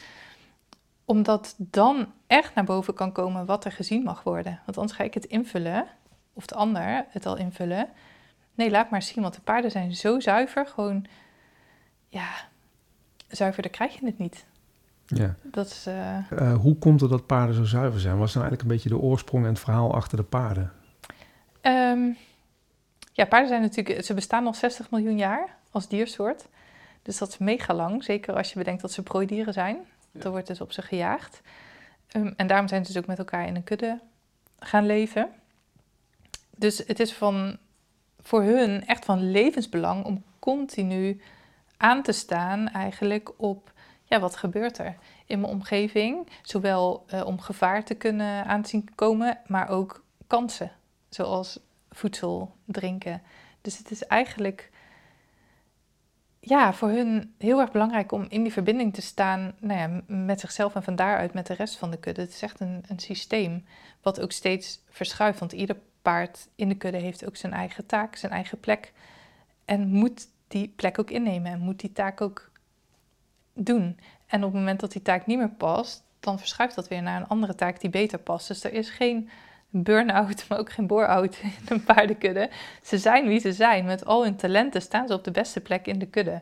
[1.13, 4.59] Omdat dan echt naar boven kan komen wat er gezien mag worden.
[4.65, 5.85] Want anders ga ik het invullen,
[6.33, 7.89] of de ander het al invullen.
[8.53, 10.67] Nee, laat maar zien, want de paarden zijn zo zuiver.
[10.67, 11.05] Gewoon,
[12.07, 12.27] ja,
[13.27, 14.45] zuiverder krijg je het niet.
[15.05, 15.35] Ja.
[15.41, 18.17] Dat is, eh, Eh, hoe komt het dat paarden zo zuiver zijn?
[18.17, 20.71] Was dan eigenlijk een beetje de oorsprong en het verhaal achter de paarden?
[21.61, 22.09] Ehm,
[23.11, 26.47] ja, paarden zijn natuurlijk, ze bestaan al 60 miljoen jaar als diersoort.
[27.01, 29.77] Dus dat is mega lang, zeker als je bedenkt dat ze prooidieren zijn.
[30.13, 30.21] Ja.
[30.21, 31.41] Er wordt dus op ze gejaagd.
[32.07, 33.99] Ehm, en daarom zijn ze dus ook met elkaar in een kudde
[34.59, 35.29] gaan leven.
[36.57, 37.57] Dus het is van,
[38.19, 41.21] voor hun echt van levensbelang om continu
[41.77, 43.71] aan te staan eigenlijk op,
[44.03, 44.95] ja, wat gebeurt er
[45.25, 46.27] in mijn omgeving?
[46.41, 50.71] Zowel eh, om gevaar te kunnen aanzien komen, maar ook kansen
[51.09, 53.21] zoals voedsel, drinken.
[53.61, 54.69] Dus het is eigenlijk
[56.45, 60.39] ja, voor hun heel erg belangrijk om in die verbinding te staan nou ja, met
[60.39, 62.21] zichzelf en van daaruit met de rest van de kudde.
[62.21, 63.65] Het is echt een, een systeem
[64.01, 65.39] wat ook steeds verschuift.
[65.39, 68.93] Want ieder paard in de kudde heeft ook zijn eigen taak, zijn eigen plek.
[69.65, 72.51] En moet die plek ook innemen en moet die taak ook
[73.53, 73.99] doen.
[74.27, 77.21] En op het moment dat die taak niet meer past, dan verschuift dat weer naar
[77.21, 78.47] een andere taak die beter past.
[78.47, 79.29] Dus er is geen
[79.73, 82.49] burn-out, maar ook geen bore-out in een paardenkudde.
[82.81, 83.85] Ze zijn wie ze zijn.
[83.85, 86.41] Met al hun talenten staan ze op de beste plek in de kudde.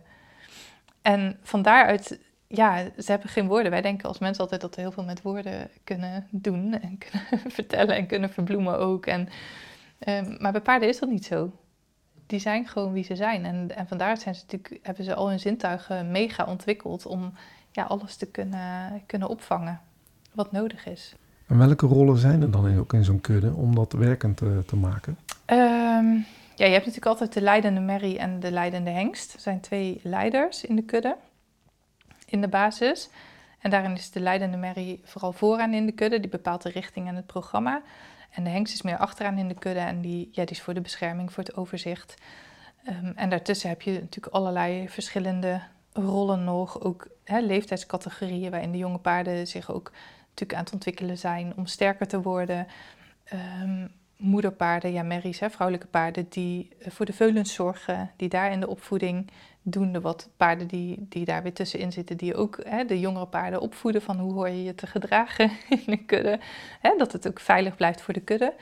[1.02, 3.72] En van daaruit, ja, ze hebben geen woorden.
[3.72, 7.52] Wij denken als mensen altijd dat we heel veel met woorden kunnen doen en kunnen
[7.58, 9.06] vertellen en kunnen verbloemen ook.
[9.06, 9.30] En,
[10.00, 11.52] ehm, maar bij paarden is dat niet zo.
[12.26, 13.46] Die zijn gewoon wie ze zijn.
[13.46, 17.34] En, en vandaar zijn ze natuurlijk, hebben ze al hun zintuigen mega ontwikkeld om
[17.72, 19.82] ja, alles te kunnen, kunnen opvangen
[20.34, 21.16] wat nodig is.
[21.52, 24.64] En welke rollen zijn er dan in, ook in zo'n kudde om dat werkend te,
[24.66, 25.18] te maken?
[25.46, 26.06] Ehm,
[26.56, 29.34] ja, je hebt natuurlijk altijd de leidende merrie en de leidende hengst.
[29.34, 31.16] Er zijn twee leiders in de kudde,
[32.26, 33.10] in de basis.
[33.60, 37.08] En daarin is de leidende merrie vooral vooraan in de kudde, die bepaalt de richting
[37.08, 37.82] en het programma.
[38.32, 40.74] En de hengst is meer achteraan in de kudde en die, ja, die is voor
[40.74, 42.16] de bescherming, voor het overzicht.
[42.84, 45.62] Ehm, en daartussen heb je natuurlijk allerlei verschillende
[45.94, 46.82] rollen nog.
[46.82, 49.92] Ook hè, leeftijdscategorieën waarin de jonge paarden zich ook
[50.32, 52.68] natuurlijk aan het ontwikkelen zijn om sterker te worden.
[53.24, 53.88] Ehm,
[54.22, 58.60] moederpaarden, ja, merries, hè, vrouwelijke paarden, die eh, voor de veulens zorgen, die daar in
[58.60, 59.92] de opvoeding doen.
[59.92, 63.62] De wat paarden die, die daar weer tussenin zitten, die ook hè, de jongere paarden
[63.62, 66.40] opvoeden van hoe hoor je je te gedragen in een kudde.
[66.80, 68.54] Hè, dat het ook veilig blijft voor de kudde.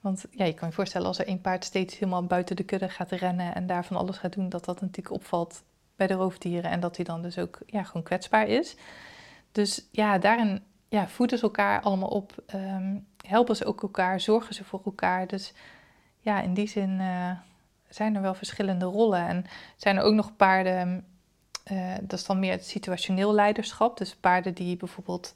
[0.00, 2.88] Want ja, je kan je voorstellen als er één paard steeds helemaal buiten de kudde
[2.88, 5.62] gaat rennen en daar van alles gaat doen, dat dat natuurlijk opvalt
[5.96, 8.76] bij de roofdieren en dat hij dan dus ook ja, gewoon kwetsbaar is.
[9.52, 12.96] Dus ja, daarin ja, voeden ze elkaar allemaal op, ehm,
[13.26, 15.26] helpen ze ook elkaar, zorgen ze voor elkaar.
[15.26, 15.52] Dus
[16.20, 17.30] ja, in die zin eh,
[17.88, 19.26] zijn er wel verschillende rollen.
[19.26, 19.44] En
[19.76, 21.04] zijn er ook nog paarden,
[21.64, 23.98] eh, dat is dan meer het situationeel leiderschap.
[23.98, 25.34] Dus paarden die bijvoorbeeld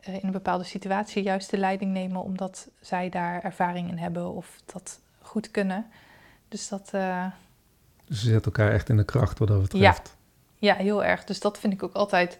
[0.00, 4.32] eh, in een bepaalde situatie juist de leiding nemen omdat zij daar ervaring in hebben
[4.32, 5.86] of dat goed kunnen.
[6.48, 6.90] Dus dat,
[8.04, 10.16] Dus ze zetten elkaar echt in de kracht wat dat betreft.
[10.58, 11.24] ja, heel erg.
[11.24, 12.38] Dus dat vind ik ook altijd.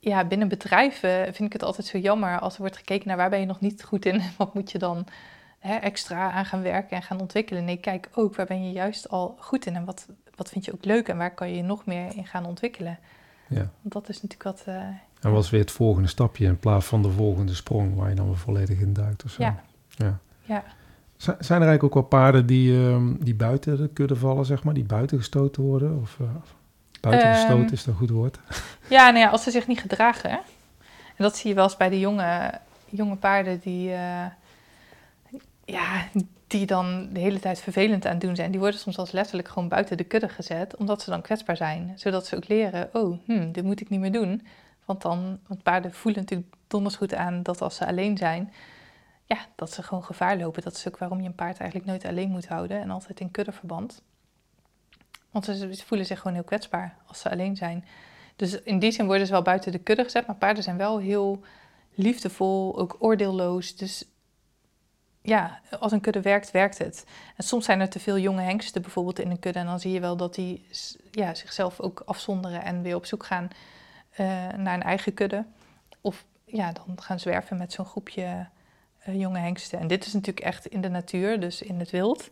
[0.00, 3.30] Ja, binnen bedrijven vind ik het altijd zo jammer als er wordt gekeken naar waar
[3.30, 5.06] ben je nog niet goed in en wat moet je dan
[5.58, 7.64] hè, extra aan gaan werken en gaan ontwikkelen.
[7.64, 10.72] Nee, kijk ook waar ben je juist al goed in en wat, wat vind je
[10.74, 12.98] ook leuk en waar kan je je nog meer in gaan ontwikkelen.
[13.48, 13.70] Ja.
[13.80, 14.62] Want dat is natuurlijk wat.
[14.66, 14.74] eh,
[15.20, 18.26] En was weer het volgende stapje in plaats van de volgende sprong waar je dan
[18.26, 19.42] weer volledig in duikt of zo.
[19.42, 19.62] Ja.
[20.44, 20.64] ja.
[21.16, 24.74] Zijn er eigenlijk ook wel paarden die, ehm, die buiten de kudde vallen, zeg maar,
[24.74, 26.00] die buiten gestoten worden?
[26.00, 26.28] Of uh,
[27.00, 28.38] buiten gestoten Ehm, is dat een goed woord?
[28.88, 30.30] Ja, nou ja, als ze zich niet gedragen.
[30.30, 30.36] hè.
[31.16, 32.52] En dat zie je wel eens bij de jonge,
[32.88, 34.26] jonge paarden die, eh,
[35.64, 36.06] ja,
[36.46, 38.50] die dan de hele tijd vervelend aan het doen zijn.
[38.50, 41.92] Die worden soms als letterlijk gewoon buiten de kudde gezet, omdat ze dan kwetsbaar zijn.
[41.96, 44.46] Zodat ze ook leren, oh, hm, dit moet ik niet meer doen.
[44.84, 48.52] Want, dan, want paarden voelen natuurlijk donders goed aan dat als ze alleen zijn,
[49.24, 50.62] ja, dat ze gewoon gevaar lopen.
[50.62, 53.30] Dat is ook waarom je een paard eigenlijk nooit alleen moet houden en altijd in
[53.30, 54.02] kuddeverband.
[55.30, 57.84] Want ze, voelen zich gewoon heel kwetsbaar als ze alleen zijn.
[58.36, 60.98] Dus in die zin worden ze wel buiten de kudde gezet, maar paarden zijn wel
[60.98, 61.40] heel
[61.94, 63.76] liefdevol, ook oordeelloos.
[63.76, 64.04] Dus
[65.22, 67.04] ja, als een kudde werkt, werkt het.
[67.36, 69.92] En soms zijn er te veel jonge hengsten bijvoorbeeld in een kudde en dan zie
[69.92, 70.66] je wel dat die
[71.10, 73.48] ja, zichzelf ook afzonderen en weer op zoek gaan
[74.10, 75.44] eh, naar een eigen kudde.
[76.00, 78.46] Of ja, dan gaan zwerven met zo'n groepje
[78.98, 79.78] eh, jonge hengsten.
[79.78, 82.30] En dit is natuurlijk echt in de natuur, dus in het wild.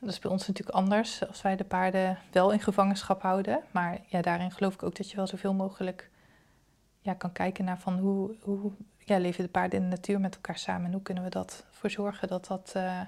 [0.00, 3.60] Dat is bij ons natuurlijk anders als wij de paarden wel in gevangenschap houden.
[3.70, 6.10] Maar ja, daarin geloof ik ook dat je wel zoveel mogelijk
[7.00, 10.34] ja, kan kijken naar van hoe, hoe ja, leven de paarden in de natuur met
[10.34, 13.00] elkaar samen en hoe kunnen we dat voor zorgen dat dat, eh,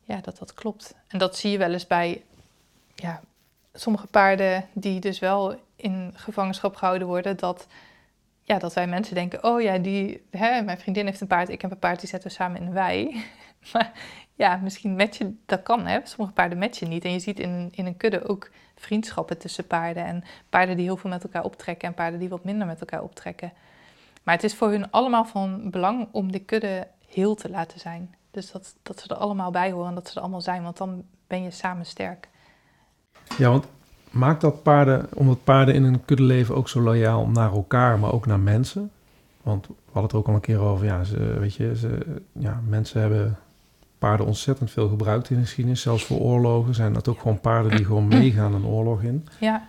[0.00, 0.94] ja, dat, dat klopt.
[1.08, 2.22] En dat zie je wel eens bij
[2.94, 3.20] ja,
[3.72, 7.66] sommige paarden die dus wel in gevangenschap gehouden worden, dat,
[8.42, 11.62] ja, dat wij mensen denken, oh ja, die, hè, mijn vriendin heeft een paard, ik
[11.62, 13.24] heb een paard, die zetten we samen in een wei.
[13.72, 13.92] maar
[14.34, 17.04] ja, misschien matchen, dat kan hè, sommige paarden matchen niet.
[17.04, 20.96] En je ziet in, in een kudde ook vriendschappen tussen paarden en paarden die heel
[20.96, 23.52] veel met elkaar optrekken en paarden die wat minder met elkaar optrekken.
[24.22, 28.14] Maar het is voor hun allemaal van belang om de kudde heel te laten zijn.
[28.30, 31.04] Dus dat, dat ze er allemaal bij horen, dat ze er allemaal zijn, want dan
[31.26, 32.28] ben je samen sterk.
[33.38, 33.66] Ja, want
[34.10, 38.12] maakt dat paarden, omdat paarden in een kudde leven ook zo loyaal naar elkaar, maar
[38.12, 38.90] ook naar mensen?
[39.42, 42.20] Want we hadden het er ook al een keer over, ja, ze, weet je, ze,
[42.32, 43.38] ja, mensen hebben
[44.04, 45.82] paarden ontzettend veel gebruikt in de geschiedenis.
[45.82, 49.28] Zelfs voor oorlogen zijn dat ook gewoon paarden die gewoon meegaan een oorlog in.
[49.40, 49.66] Ja.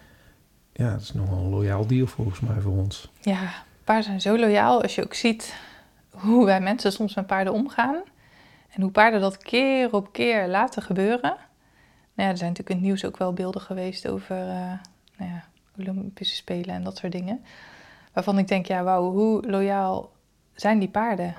[0.73, 3.11] Ja, het is nogal een loyaal dier volgens mij voor ons.
[3.21, 4.81] Ja, paarden zijn zo loyaal.
[4.81, 5.55] Als je ook ziet
[6.09, 7.95] hoe wij mensen soms met paarden omgaan.
[8.69, 11.35] En hoe paarden dat keer op keer laten gebeuren.
[12.13, 14.71] Nou ja, er zijn natuurlijk in het nieuws ook wel beelden geweest over uh,
[15.17, 15.43] nou ja,
[15.77, 17.43] Olympische Spelen en dat soort dingen.
[18.13, 20.11] Waarvan ik denk, ja, wauw, hoe loyaal
[20.53, 21.35] zijn die paarden?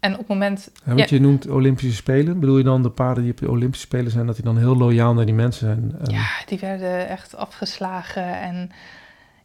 [0.00, 0.70] En op het moment...
[0.84, 4.10] Wat je noemt Olympische Spelen, bedoel je dan de paarden die op de Olympische Spelen
[4.10, 5.94] zijn, dat die dan heel loyaal naar die mensen zijn?
[6.00, 6.14] En...
[6.14, 8.70] Ja, die werden echt afgeslagen en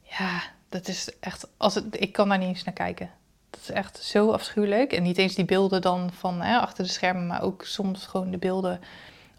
[0.02, 3.10] ja, dat is echt, als het, ik kan daar niet eens naar kijken.
[3.50, 4.94] Dat is echt zo afschuwelijk.
[4.94, 8.32] En niet eens die beelden dan van hè, achter de schermen, maar ook soms gewoon
[8.32, 8.80] de beelden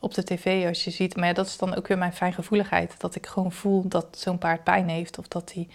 [0.00, 1.16] op de tv als je ziet.
[1.16, 3.00] Maar ja, dat is dan ook weer mijn fijngevoeligheid.
[3.00, 5.68] Dat ik gewoon voel dat zo'n paard pijn heeft of dat hij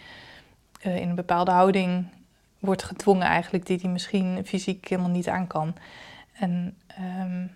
[0.86, 2.06] uh, in een bepaalde houding
[2.62, 5.76] wordt gedwongen eigenlijk, die hij misschien fysiek helemaal niet aan kan.
[6.34, 7.52] En um,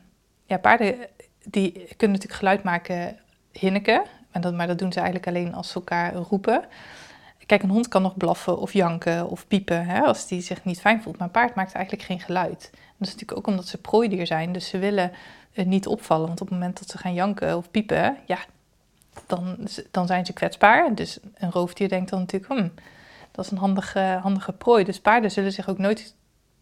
[0.45, 0.95] ja, paarden
[1.43, 3.19] die kunnen natuurlijk geluid maken,
[3.51, 4.03] hinneken.
[4.31, 6.65] En dat, maar dat doen ze eigenlijk alleen als ze elkaar roepen.
[7.45, 10.81] Kijk, een hond kan nog blaffen of janken of piepen hè, als die zich niet
[10.81, 11.17] fijn voelt.
[11.17, 12.69] Maar een paard maakt eigenlijk geen geluid.
[12.71, 14.51] dat is natuurlijk ook omdat ze prooidier zijn.
[14.51, 15.11] Dus ze willen
[15.53, 16.27] niet opvallen.
[16.27, 18.37] Want op het moment dat ze gaan janken of piepen, ja,
[19.27, 19.57] dan,
[19.91, 20.95] dan zijn ze kwetsbaar.
[20.95, 22.67] Dus een roofdier denkt dan natuurlijk, hm,
[23.35, 24.83] dat is een handige, handige prooi.
[24.83, 26.15] Dus paarden zullen zich ook nooit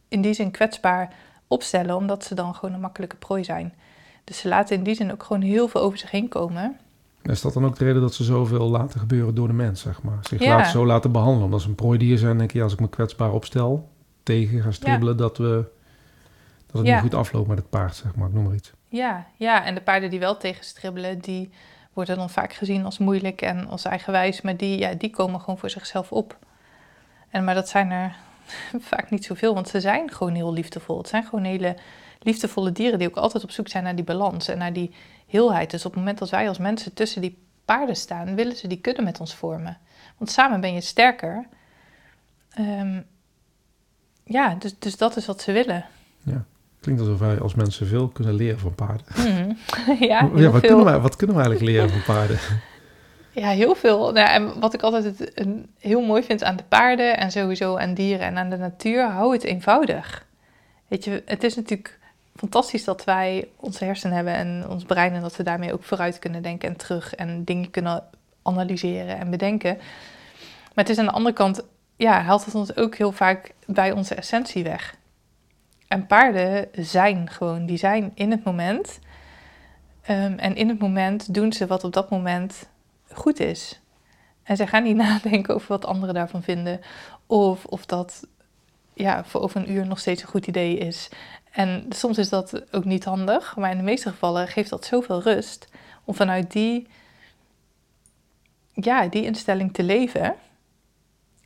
[0.08, 1.14] in die zin kwetsbaar
[1.48, 3.74] opstellen, omdat ze dan gewoon een makkelijke prooi zijn.
[4.24, 6.78] Dus ze laten in die zin ook gewoon heel veel over zich heen komen.
[7.24, 10.02] Is dat dan ook de reden dat ze zoveel laten gebeuren door de mens, zeg
[10.02, 10.18] maar?
[10.22, 11.44] Zich laten, zo laten behandelen.
[11.46, 13.90] Omdat ze een prooidier zijn, denk je, als ik me kwetsbaar opstel,
[14.24, 15.66] tegen ga stribbelen, dat, we,
[16.66, 18.28] dat het niet goed afloopt met het paard, zeg maar.
[18.28, 18.72] Ik noem maar iets.
[18.88, 21.50] Ja, ja, en de paarden die wel tegen stribbelen, die
[21.94, 24.42] worden dan vaak gezien als moeilijk en als eigenwijs.
[24.42, 26.38] Maar die, ja, die komen gewoon voor zichzelf op.
[27.34, 28.16] En, maar dat zijn er
[28.92, 30.98] vaak niet zoveel, want ze zijn gewoon heel liefdevol.
[30.98, 31.76] Het zijn gewoon hele
[32.20, 34.94] liefdevolle dieren die ook altijd op zoek zijn naar die balans en naar die
[35.28, 35.72] heelheid.
[35.72, 38.80] Dus op het moment dat wij als mensen tussen die paarden staan, willen ze die
[38.80, 39.78] kudde met ons vormen.
[40.18, 41.48] Want samen ben je sterker.
[42.50, 43.02] Ehm,
[44.24, 45.86] ja, dus, dus dat is wat ze willen.
[46.24, 46.46] Ja.
[46.80, 49.06] Klinkt alsof wij als mensen veel kunnen leren van paarden.
[49.16, 49.58] Mm.
[50.08, 52.40] ja, ja wat, Kunnen wij, wat kunnen we eigenlijk leren van paarden?
[53.34, 54.12] Ja, heel veel.
[54.12, 57.78] Nou, en wat ik altijd het, een, heel mooi vind aan de paarden en sowieso
[57.78, 60.26] aan dieren en aan de natuur, hou het eenvoudig.
[60.88, 62.00] Weet je, het is natuurlijk
[62.36, 66.20] fantastisch dat wij onze hersenen hebben en ons brein en dat we daarmee ook vooruit
[66.20, 68.04] kunnen denken en terug en dingen kunnen
[68.44, 69.76] analyseren en bedenken.
[70.74, 71.66] Maar het is aan de andere kant,
[71.96, 74.96] ja, haalt het ons ook heel vaak bij onze essentie weg.
[75.88, 79.00] En paarden zijn gewoon, die zijn in het moment.
[80.10, 82.68] Um, en in het moment doen ze wat op dat moment
[83.16, 83.82] goed is.
[84.44, 86.82] En zij gaan niet nadenken over wat anderen daarvan vinden.
[87.26, 88.28] Of of dat
[88.94, 91.10] ja, voor over een uur nog steeds een goed idee is.
[91.52, 95.22] En soms is dat ook niet handig, maar in de meeste gevallen geeft dat zoveel
[95.22, 95.68] rust
[96.04, 96.88] om vanuit die,
[98.74, 100.36] ja, die instelling te leven.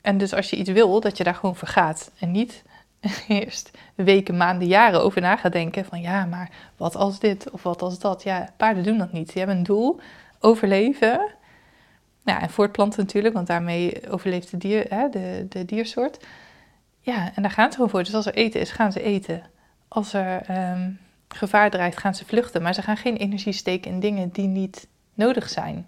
[0.01, 2.11] En dus als je iets wil, dat je daar gewoon voor gaat.
[2.19, 2.63] En niet
[3.27, 7.63] eerst weken, maanden, jaren over na gaat denken van ja, maar wat als dit of
[7.63, 8.23] wat als dat.
[8.23, 9.27] Ja, paarden doen dat niet.
[9.27, 9.99] Die hebben een doel,
[10.39, 11.35] overleven.
[12.27, 16.25] Ja, en voortplanten natuurlijk, want daarmee overleeft de, dier, hè, de, de diersoort.
[16.99, 18.03] Ja, en daar gaan ze gewoon voor.
[18.03, 19.43] Dus als er eten is, gaan ze eten.
[19.87, 20.89] Als er ehm,
[21.27, 22.61] gevaar dreigt, gaan ze vluchten.
[22.61, 25.87] Maar ze gaan geen energie steken in dingen die niet nodig zijn.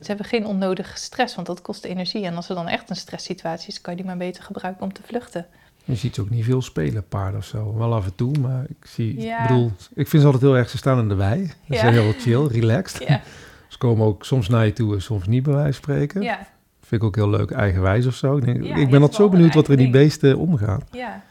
[0.00, 2.24] Ze hebben geen onnodige stress, want dat kost energie.
[2.24, 4.92] En als er dan echt een stresssituatie is, kan je die maar beter gebruiken om
[4.92, 5.46] te vluchten.
[5.84, 7.74] Je ziet ook niet veel spelen, paarden of zo.
[7.76, 9.20] Wel af en toe, maar ik zie...
[9.20, 9.42] Ja.
[9.42, 11.46] Ik bedoel, ik vind ze altijd heel erg, ze staan in de wei.
[11.46, 11.78] Ze ja.
[11.78, 13.08] zijn heel chill, relaxed.
[13.08, 13.20] Ja.
[13.68, 16.22] Ze komen ook soms naar je toe en soms niet bij wijze spreken.
[16.22, 16.46] Ja.
[16.80, 18.36] Vind ik ook heel leuk, eigenwijs of zo.
[18.36, 20.84] Ik, denk, ik ben altijd zo benieuwd wat er in die beesten omgaat.
[20.90, 21.22] Ja, ja.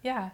[0.00, 0.32] Ja,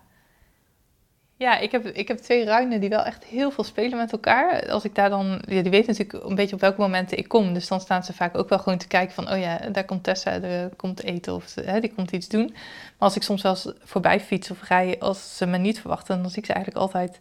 [1.36, 4.70] Ja, ik heb, ik heb twee ruinen die wel echt heel veel spelen met elkaar.
[4.70, 7.54] Als ik daar dan, ja, die weten natuurlijk een beetje op welke momenten ik kom.
[7.54, 10.04] Dus dan staan ze vaak ook wel gewoon te kijken van, oh ja, daar komt
[10.04, 12.50] Tessa, er komt eten of hè, die komt iets doen.
[12.52, 16.22] Maar als ik soms wel eens voorbij fiets of rij, als ze me niet verwachten,
[16.22, 17.18] dan zie ik ze eigenlijk altijd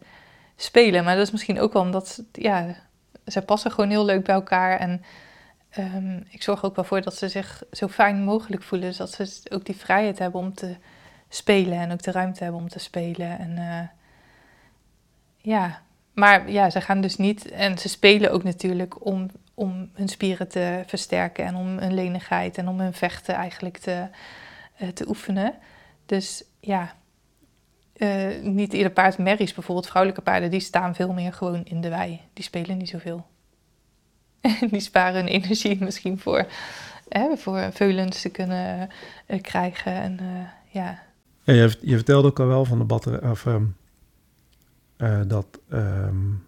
[0.55, 1.03] spelen.
[1.03, 2.75] Maar dat is misschien ook wel omdat, ze, ja,
[3.27, 4.79] ze passen gewoon heel leuk bij elkaar.
[4.79, 5.03] En
[5.77, 8.87] um, ik zorg ook wel voor dat ze zich zo fijn mogelijk voelen.
[8.87, 10.75] Dus dat ze ook die vrijheid hebben om te
[11.29, 13.39] spelen en ook de ruimte hebben om te spelen.
[13.39, 13.79] En uh,
[15.37, 15.81] ja,
[16.13, 17.51] maar ja, ze gaan dus niet.
[17.51, 22.57] En ze spelen ook natuurlijk om, om hun spieren te versterken en om hun lenigheid
[22.57, 24.07] en om hun vechten eigenlijk te,
[24.81, 25.53] uh, te oefenen.
[26.05, 26.93] Dus ja,
[27.97, 31.89] uh, niet ieder paard merries bijvoorbeeld, vrouwelijke paarden, die staan veel meer gewoon in de
[31.89, 32.21] wei.
[32.33, 33.25] Die spelen niet zoveel.
[34.71, 36.45] die sparen hun energie misschien voor,
[37.09, 38.89] hè, voor veulens te kunnen
[39.27, 39.93] uh, krijgen.
[39.93, 40.19] En,
[40.69, 41.03] ja.
[41.43, 43.45] ja je, je, vertelde ook al wel van de batterij, of
[44.97, 46.43] uh, dat um,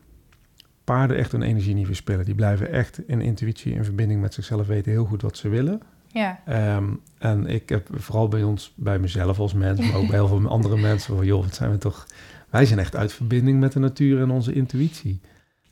[0.84, 2.26] paarden echt hun energie niet verspillen.
[2.26, 5.82] Die blijven echt in intuïtie, in verbinding met zichzelf, weten heel goed wat ze willen.
[6.16, 6.40] Ja.
[6.78, 10.28] Um, en ik heb vooral bij ons, bij mezelf als mens, maar ook bij heel
[10.28, 12.06] veel andere mensen, van joh, wat zijn we toch...
[12.50, 15.20] Wij zijn echt uit verbinding met de natuur en onze intuïtie.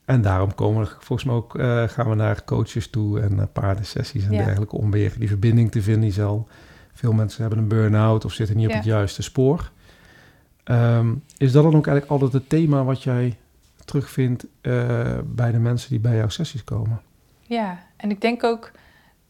[0.05, 3.43] En daarom komen we volgens mij ook, uh, gaan we naar coaches toe en uh,
[3.53, 4.45] paardensessies en ja.
[4.45, 6.01] dergelijke om weer die verbinding te vinden.
[6.01, 6.47] Die zal,
[6.93, 9.71] veel mensen hebben een burn-out of zitten niet op het juiste spoor.
[10.65, 13.37] Um, is dat dan ook eigenlijk altijd het thema wat jij
[13.85, 17.01] terugvindt uh, bij de mensen die bij jouw sessies komen?
[17.41, 18.71] Ja, en ik denk ook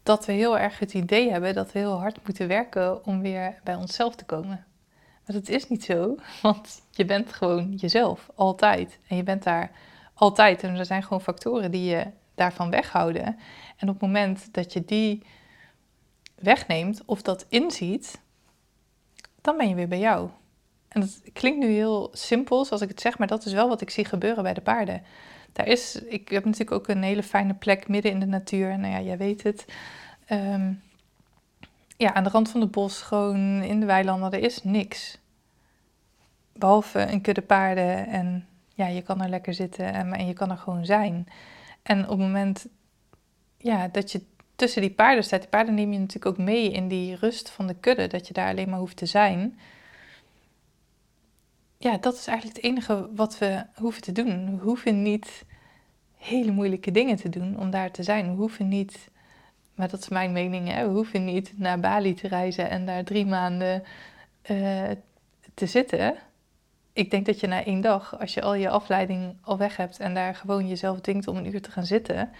[0.04, 3.60] dat we heel erg het idee hebben dat we heel hard moeten werken om weer
[3.64, 4.64] bij onszelf te komen.
[5.26, 8.98] Maar dat is niet zo, want je bent gewoon jezelf, altijd.
[9.08, 9.70] En je bent daar
[10.14, 10.62] altijd.
[10.62, 13.38] En er zijn gewoon factoren die je daarvan weghouden.
[13.76, 15.22] En op het moment dat je die
[16.34, 18.20] wegneemt of dat inziet,
[19.40, 20.28] dan ben je weer bij jou.
[20.88, 23.80] En dat klinkt nu heel simpel zoals ik het zeg, maar dat is wel wat
[23.80, 25.02] ik zie gebeuren bij de paarden.
[25.54, 28.78] Daar is, ik heb natuurlijk ook een hele fijne plek midden in de natuur.
[28.78, 29.64] Nou ja, jij weet het.
[30.30, 30.82] Um,
[31.96, 35.18] ja, aan de rand van het bos, gewoon in de weilanden, er is niks.
[36.52, 40.50] Behalve een kudde paarden en ja, je kan er lekker zitten en, en je kan
[40.50, 41.26] er gewoon zijn.
[41.82, 42.66] En op het moment
[43.58, 44.22] ja, dat je
[44.56, 47.66] tussen die paarden staat, die paarden neem je natuurlijk ook mee in die rust van
[47.66, 49.58] de kudde, dat je daar alleen maar hoeft te zijn
[51.84, 54.58] ja, dat is eigenlijk het enige wat we hoeven te doen.
[54.58, 55.44] We hoeven niet
[56.16, 58.30] hele moeilijke dingen te doen om daar te zijn.
[58.30, 59.08] We hoeven niet,
[59.74, 63.04] maar dat is mijn mening, hè, we hoeven niet naar Bali te reizen en daar
[63.04, 63.82] drie maanden
[64.50, 64.90] uh,
[65.54, 66.14] te zitten.
[66.92, 69.98] Ik denk dat je na één dag, als je al je afleiding al weg hebt
[69.98, 72.30] en daar gewoon jezelf dwingt om een uur te gaan zitten,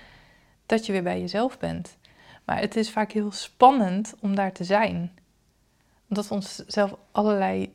[0.67, 1.97] dat je weer bij jezelf bent.
[2.45, 5.19] Maar het is vaak heel spannend om daar te zijn.
[6.09, 7.75] Omdat we onszelf allerlei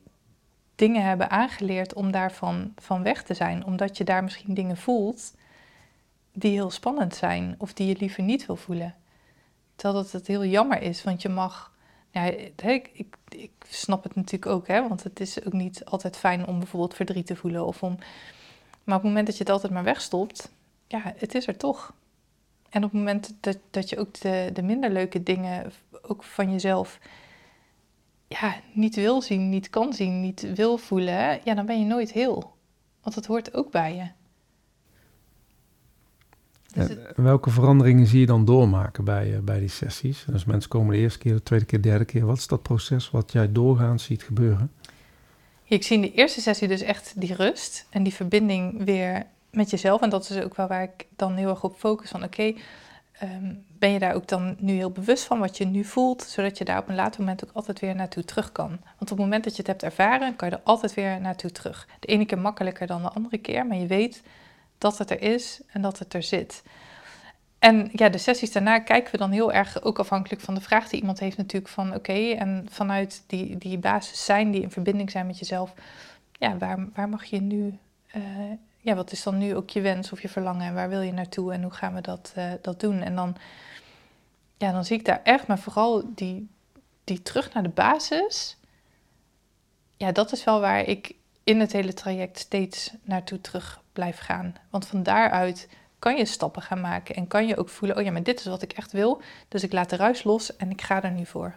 [0.80, 3.66] dingen hebben aangeleerd om daarvan van weg te zijn.
[3.66, 5.34] Omdat je daar misschien dingen voelt
[6.34, 8.96] die heel spannend zijn of die je liever niet wil voelen.
[9.76, 11.72] Terwijl dat het heel jammer is, want je mag.
[12.12, 16.18] Ja, ik, ik, ik snap het natuurlijk ook, hè, want het is ook niet altijd
[16.18, 17.66] fijn om bijvoorbeeld verdriet te voelen.
[17.66, 17.98] Of om,
[18.84, 20.52] maar op het moment dat je het altijd maar wegstopt,
[20.88, 21.94] ja, het is er toch.
[22.70, 25.72] En op het moment dat, dat je ook de, de minder leuke dingen
[26.02, 27.00] ook van jezelf
[28.30, 32.12] ja, niet wil zien, niet kan zien, niet wil voelen, ja, dan ben je nooit
[32.12, 32.58] heel.
[33.02, 34.08] Want dat hoort ook bij je.
[36.74, 40.26] Dus welke veranderingen zie je dan doormaken bij, uh, bij die sessies?
[40.28, 42.26] Dus mensen komen de eerste keer, de tweede keer, de derde keer.
[42.26, 44.72] Wat is dat proces wat jij doorgaans ziet gebeuren?
[45.64, 49.70] Ik zie in de eerste sessie dus echt die rust en die verbinding weer met
[49.70, 50.02] jezelf.
[50.02, 52.54] En dat is ook wel waar ik dan heel erg op focus van oké,
[53.24, 56.58] um, ben je daar ook dan nu heel bewust van wat je nu voelt, zodat
[56.58, 58.68] je daar op een later moment ook altijd weer naartoe terug kan.
[58.70, 61.52] Want op het moment dat je het hebt ervaren, kan je er altijd weer naartoe
[61.52, 61.88] terug.
[62.00, 64.24] De ene keer makkelijker dan de andere keer, maar je weet
[64.78, 66.64] dat het er is en dat het er zit.
[67.60, 70.90] En ja, de sessies daarna kijken we dan heel erg, ook afhankelijk van de vraag
[70.90, 75.12] die iemand heeft natuurlijk, van oké, en vanuit die, die basis zijn, die in verbinding
[75.12, 75.74] zijn met jezelf,
[76.32, 77.78] ja, waar, waar mag je nu
[78.16, 78.24] uh,
[78.80, 81.12] ja, wat is dan nu ook je wens of je verlangen en waar wil je
[81.12, 83.02] naartoe en hoe gaan we dat, uh, dat doen?
[83.02, 83.36] En dan,
[84.58, 86.50] ja, dan zie ik daar echt, maar vooral die,
[87.04, 88.58] die terug naar de basis.
[89.98, 94.56] Ja, dat is wel waar ik in het hele traject steeds naartoe terug blijf gaan.
[94.70, 95.70] Want van daaruit
[96.00, 98.46] kan je stappen gaan maken en kan je ook voelen, oh ja, maar dit is
[98.46, 99.22] wat ik echt wil.
[99.48, 101.56] Dus ik laat de ruis los en ik ga er nu voor.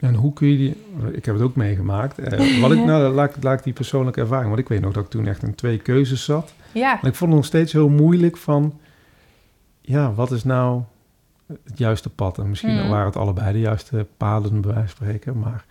[0.00, 0.76] En hoe kun je die...
[1.12, 2.18] Ik heb het ook meegemaakt.
[2.18, 4.48] Eh, wat ik, nou, laat, laat ik die persoonlijke ervaring...
[4.48, 6.54] Want ik weet nog dat ik toen echt in twee keuzes zat.
[6.72, 6.92] Ja.
[6.92, 8.78] Maar ik vond het nog steeds heel moeilijk van...
[9.80, 10.82] Ja, wat is nou
[11.46, 12.38] het juiste pad?
[12.38, 12.88] En misschien mm.
[12.88, 15.38] waren het allebei de juiste paden, bij wijze van spreken.
[15.38, 15.64] Maar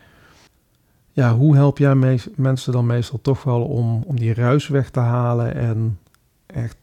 [1.11, 4.99] ja, hoe help jij mensen dan meestal toch wel om, om die ruis weg te
[4.99, 5.99] halen en
[6.45, 6.75] echt,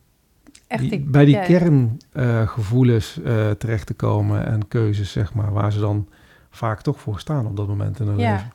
[0.66, 1.44] Echt die- bij die ja.
[1.44, 6.08] kerngevoelens eh, terecht te komen en keuzes, zeg maar, waar ze dan
[6.56, 8.32] vaak toch voor staan op dat moment in hun Ja.
[8.32, 8.52] leven?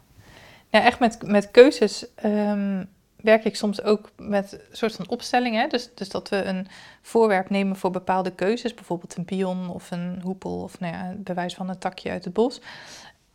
[0.69, 2.83] Ja, echt met, met keuzes ehm,
[3.15, 5.55] werk ik soms ook met een soort van opstelling.
[5.55, 5.67] Hè?
[5.67, 6.67] Dus, dus dat we een
[7.01, 8.73] voorwerp nemen voor bepaalde keuzes.
[8.73, 12.33] Bijvoorbeeld een pion of een hoepel of nou ja, bewijs van een takje uit het
[12.33, 12.61] bos.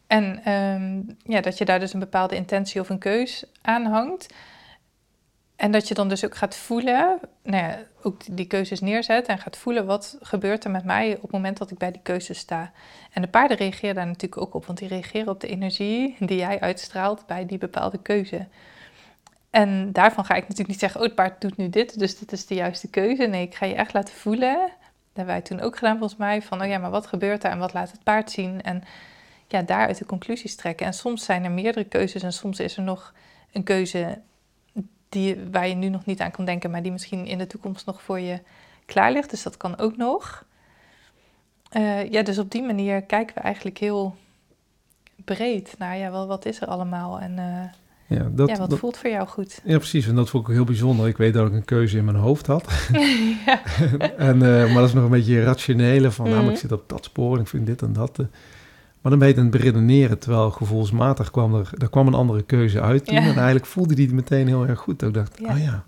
[0.07, 1.01] En ehm,
[1.33, 4.35] ja, dat je daar dus een bepaalde intentie of een keus aan hangt.
[5.57, 9.39] En dat je dan dus ook gaat voelen, nou ja, ook die keuzes neerzet en
[9.39, 12.39] gaat voelen wat gebeurt er met mij op het moment dat ik bij die keuzes
[12.39, 12.73] sta.
[13.13, 16.39] En de paarden reageren daar natuurlijk ook op, want die reageren op de energie die
[16.39, 18.47] jij uitstraalt bij die bepaalde keuze.
[19.51, 22.33] En daarvan ga ik natuurlijk niet zeggen, oh het paard doet nu dit, dus dit
[22.33, 23.27] is de juiste keuze.
[23.27, 24.71] Nee, ik ga je echt laten voelen, dat
[25.13, 27.59] hebben wij toen ook gedaan volgens mij, van oh ja, maar wat gebeurt er en
[27.59, 28.63] wat laat het paard zien?
[28.63, 28.83] En
[29.49, 30.87] ja, daaruit de conclusies trekken.
[30.87, 33.15] En soms zijn er meerdere keuzes en soms is er nog
[33.53, 34.19] een keuze
[35.09, 37.87] die, waar je nu nog niet aan kan denken, maar die misschien in de toekomst
[37.87, 38.41] nog voor je
[38.87, 39.31] klaar ligt.
[39.31, 40.45] Dus dat kan ook nog.
[41.71, 44.17] Eh, ja, dus op die manier kijken we eigenlijk heel
[45.25, 48.79] breed naar ja, wel, wat is er allemaal en eh, Ja, dat, ja, wat dat-
[48.79, 49.61] voelt voor jou goed.
[49.65, 50.07] ja, precies.
[50.07, 51.09] En dat vond ik ook heel bijzonder.
[51.09, 52.89] Ik weet dat ik een keuze in mijn hoofd had.
[53.47, 53.63] ja.
[54.29, 56.89] en, eh, maar dat is nog een beetje rationele van, nou, maar ik zit op
[56.89, 58.19] dat spoor en ik vind dit en dat.
[59.07, 62.15] Maar dan ben je het aan het beredeneren, terwijl gevoelsmatig kwam er, er kwam een
[62.15, 63.17] andere keuze uit toen.
[63.17, 65.03] En eigenlijk voelde die het meteen heel erg goed.
[65.03, 65.85] Ik dacht, oh ja,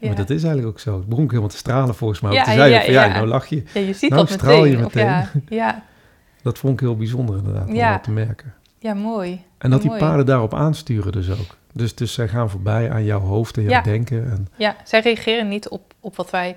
[0.00, 0.98] maar dat is eigenlijk ook zo.
[0.98, 2.32] Ik begon helemaal te stralen volgens mij.
[2.32, 3.62] Ja, toen zei ja, van, ja, nou lach je.
[3.74, 5.04] ja, je ziet Nou dat straal je meteen.
[5.04, 5.84] Ja, ja,
[6.42, 8.54] Dat vond ik heel bijzonder inderdaad, om dat te merken.
[8.78, 9.42] ja, mooi.
[9.58, 11.56] En dat die paarden daarop aansturen dus ook.
[11.72, 14.30] Dus, dus zij gaan voorbij aan jouw hoofd en jouw denken.
[14.30, 16.56] En, Ja, zij reageren niet op, op wat wij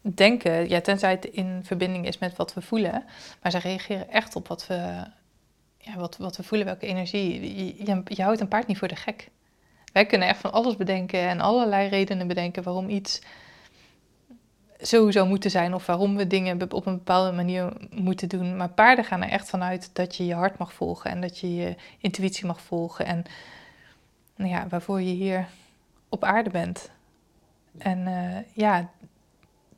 [0.00, 3.04] denken, ja, tenzij het in verbinding is met wat we voelen.
[3.42, 5.04] Maar zij reageren echt op wat we,
[5.78, 7.40] ja, wat, wat we voelen, welke energie.
[7.40, 9.30] Je, je, je houdt een paard niet voor de gek.
[9.92, 13.20] Wij kunnen echt van alles bedenken en allerlei redenen bedenken waarom iets
[14.80, 18.56] zou moeten zijn of waarom we dingen op een bepaalde manier moeten doen.
[18.56, 21.54] Maar paarden gaan er echt vanuit dat je je hart mag volgen en dat je
[21.54, 23.24] je intuïtie mag volgen en
[24.36, 25.48] nou ja, waarvoor je hier
[26.08, 26.90] op aarde bent.
[27.78, 28.90] En eh, ja,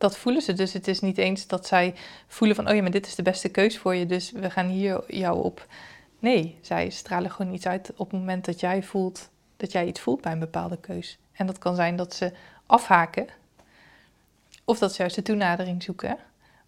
[0.00, 0.52] dat voelen ze.
[0.52, 1.94] Dus het is niet eens dat zij
[2.26, 4.66] voelen van, oh ja, maar dit is de beste keus voor je, dus we gaan
[4.66, 5.66] hier jou op.
[6.18, 10.00] Nee, zij stralen gewoon iets uit op het moment dat jij voelt, dat jij iets
[10.00, 11.18] voelt bij een bepaalde keus.
[11.32, 12.32] En dat kan zijn dat ze
[12.66, 13.26] afhaken,
[14.64, 16.18] of dat ze juist de toenadering zoeken,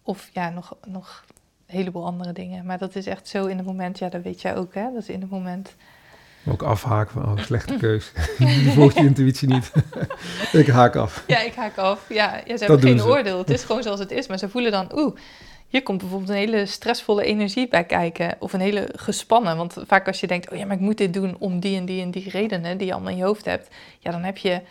[0.03, 1.25] of ja, nog, nog
[1.67, 2.65] een heleboel andere dingen.
[2.65, 4.83] Maar dat is echt zo in het moment, ja, dat weet jij ook, hè?
[4.93, 5.75] Dat is in het moment.
[6.47, 8.11] Ook afhaken van, oh, slechte keus.
[8.37, 9.71] Die volgt je intuïtie niet.
[10.51, 11.23] ik haak af.
[11.27, 12.05] Ja, ik haak af.
[12.09, 13.07] Ja, ja ze hebben geen ze.
[13.07, 13.37] oordeel.
[13.37, 14.27] Het is gewoon zoals het is.
[14.27, 15.15] Maar ze voelen dan, oeh,
[15.67, 18.35] hier komt bijvoorbeeld een hele stressvolle energie bij kijken.
[18.39, 19.57] Of een hele gespannen.
[19.57, 21.85] Want vaak als je denkt, oh ja, maar ik moet dit doen om die en
[21.85, 23.67] die en die redenen die je allemaal in je hoofd hebt.
[23.99, 24.61] Ja, dan heb je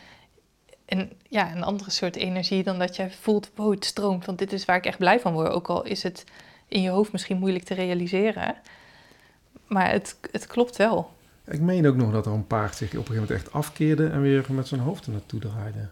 [0.86, 4.24] een, ja, een andere soort energie dan dat je voelt, wow, het stroomt.
[4.24, 5.50] Want dit is waar ik echt blij van word.
[5.50, 6.24] Ook al is het
[6.68, 8.54] in je hoofd misschien moeilijk te realiseren.
[9.66, 11.10] Maar het, het klopt wel.
[11.46, 14.08] Ik meen ook nog dat er een paard zich op een gegeven moment echt afkeerde
[14.08, 15.88] en weer met zijn hoofd er naartoe draaide.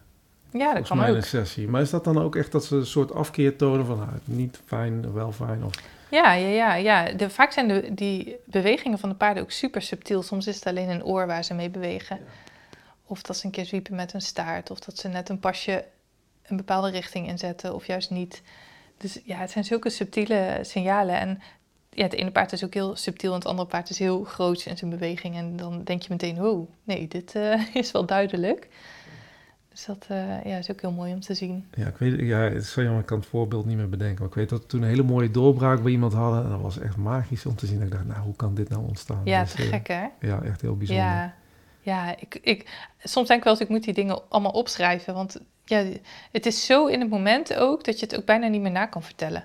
[0.50, 1.16] Ja, dat Volgens kan mij ook.
[1.16, 1.68] een sessie.
[1.68, 4.60] Maar is dat dan ook echt dat ze een soort afkeer tonen van nou, niet
[4.64, 5.64] fijn, wel fijn?
[5.64, 5.72] Of...
[6.10, 7.12] Ja, ja, ja, ja.
[7.12, 10.22] De, vaak zijn de, die bewegingen van de paarden ook super subtiel.
[10.22, 12.18] Soms is het alleen een oor waar ze mee bewegen.
[13.04, 14.70] Of dat ze een keer zwiepen met hun staart.
[14.70, 15.84] Of dat ze net een pasje
[16.46, 18.42] een bepaalde richting inzetten of juist niet.
[18.96, 21.20] Dus ja, het zijn zulke subtiele signalen.
[21.20, 21.40] En
[21.90, 24.66] ja, het ene paard is ook heel subtiel en het andere paard is heel groot
[24.66, 25.36] in zijn beweging.
[25.36, 28.68] En dan denk je meteen, oh, nee, dit eh, is wel duidelijk.
[29.68, 31.66] Dus dat eh, ja, is ook heel mooi om te zien.
[31.74, 34.18] Ja, ik weet, ja, het is zo jammer, ik kan het voorbeeld niet meer bedenken.
[34.18, 36.44] Maar ik weet dat we toen een hele mooie doorbraak bij iemand hadden.
[36.44, 37.82] En dat was echt magisch om te zien.
[37.82, 39.20] Ik dacht, nou, hoe kan dit nou ontstaan?
[39.24, 40.06] Ja, Dus, te eh, gek hè?
[40.20, 41.04] Ja, echt heel bijzonder.
[41.04, 41.34] Ja,
[41.80, 45.14] ja ik, ik, soms denk ik wel eens, ik moet die dingen allemaal opschrijven.
[45.14, 45.84] Want ja,
[46.32, 48.86] het is zo in het moment ook, dat je het ook bijna niet meer na
[48.86, 49.44] kan vertellen.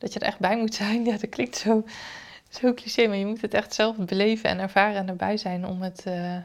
[0.00, 1.04] Dat je er echt bij moet zijn.
[1.08, 1.84] Ja, dat klinkt zo,
[2.48, 5.82] zo cliché, maar je moet het echt zelf beleven en ervaren en erbij zijn om
[5.82, 6.36] het, eh,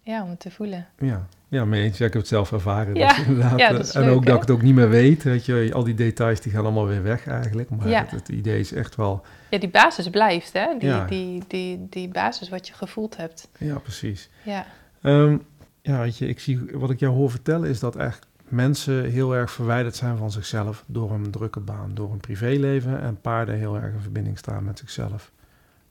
[0.00, 0.86] ja, om het te voelen.
[0.98, 1.98] Ja, ja mee eens.
[1.98, 2.94] Ja, ik heb het zelf ervaren.
[2.94, 4.26] Ja, dus inderdaad, ja, eh, dat is en leuk, ook hè?
[4.26, 5.22] dat ik het ook niet meer weet.
[5.22, 7.70] Weet je, al die details die gaan allemaal weer weg eigenlijk.
[7.70, 8.00] Maar Ja.
[8.00, 9.22] het, het idee is echt wel...
[9.50, 10.66] Ja, die basis blijft, hè?
[10.78, 13.48] Die, die, die, die basis wat je gevoeld hebt.
[13.58, 14.28] Ja, precies.
[14.42, 14.66] Ja,
[15.02, 15.36] Ehm,
[15.82, 19.34] ja, weet je, ik zie, wat ik jou hoor vertellen is dat echt mensen heel
[19.34, 23.76] erg verwijderd zijn van zichzelf door een drukke baan, door een privéleven en paarden heel
[23.76, 25.32] erg in verbinding staan met zichzelf.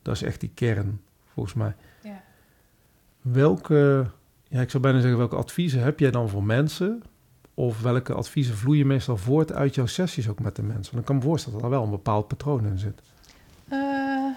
[0.01, 1.01] Dat is echt die kern,
[1.33, 1.75] volgens mij.
[2.01, 2.23] ja.
[3.21, 4.05] Welke,
[4.47, 7.03] ja, ik zou bijna zeggen, welke adviezen heb jij dan voor mensen?
[7.53, 10.91] Of welke adviezen vloeien meestal voort uit jouw sessies ook met de mensen?
[10.93, 13.01] Want ik kan me voorstellen dat er wel een bepaald patroon in zit.
[13.67, 14.29] Eh,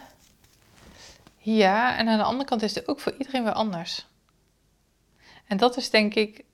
[1.36, 4.06] ja, en aan de andere kant is het ook voor iedereen weer anders.
[5.46, 6.44] En dat is denk ik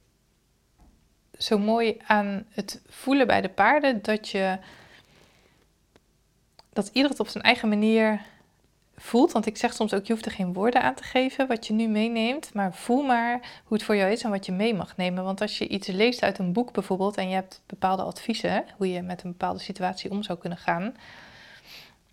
[1.42, 4.58] zo mooi aan het voelen bij de paarden, dat je
[6.72, 8.20] dat ieder het op zijn eigen manier
[8.96, 9.32] voelt.
[9.32, 11.72] Want ik zeg soms ook, je hoeft er geen woorden aan te geven wat je
[11.72, 14.96] nu meeneemt, maar voel maar hoe het voor jou is en wat je mee mag
[14.96, 15.24] nemen.
[15.24, 18.90] Want als je iets leest uit een boek bijvoorbeeld en je hebt bepaalde adviezen, hoe
[18.90, 20.94] je met een bepaalde situatie om zou kunnen gaan,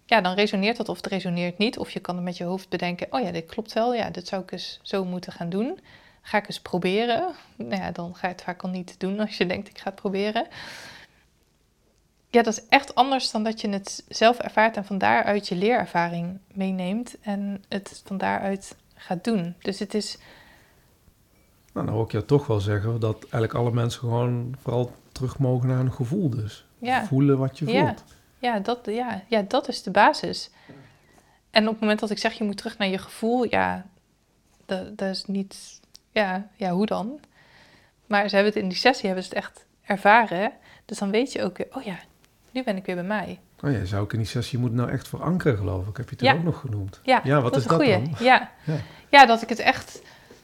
[0.06, 1.78] ja, dan resoneert dat of het resoneert niet.
[1.78, 4.28] Of je kan er met je hoofd bedenken, oh ja, dit klopt wel, ja, dit
[4.28, 5.80] zou ik eens zo moeten gaan doen.
[6.28, 7.34] Ga ik eens proberen?
[7.56, 9.86] Nou ja, dan ga je het vaak al niet doen als je denkt, ik ga
[9.90, 10.48] het proberen
[12.30, 15.56] ja, dat is echt anders dan dat je het zelf ervaart en van daaruit je
[15.56, 19.56] leerervaring meeneemt en het van daaruit gaat doen.
[19.60, 20.18] Dus het is.
[21.74, 25.40] Nou, dan hoor ik je toch wel zeggen dat eigenlijk alle mensen gewoon vooral terug
[25.40, 26.66] mogen naar hun gevoel dus.
[26.78, 27.06] Ja.
[27.06, 27.78] Voelen wat je voelt.
[27.78, 27.96] Ja,
[28.40, 30.50] ja, dat, ja, ja, dat is de basis.
[31.50, 33.86] En op het moment dat ik zeg je moet terug naar je gevoel, ja,
[34.66, 35.80] dat, dat is niet,
[36.18, 37.20] ja, ja, hoe dan?
[38.06, 40.52] Maar ze hebben het in die sessie hebben ze het echt ervaren.
[40.86, 42.00] Dus dan weet je ook weer, oh ja,
[42.52, 43.40] nu ben ik weer bij mij.
[43.64, 45.98] Oh ja, zou ik in die sessie moet nou echt verankeren, geloof ik.
[45.98, 46.34] Heb je het ja.
[46.34, 47.00] ook nog genoemd?
[47.04, 48.16] Ja, ja wat is, dat dan?
[48.20, 48.52] Ja.
[48.64, 48.80] ja.
[49.10, 49.26] Ja.
[49.26, 50.02] dat ik het echt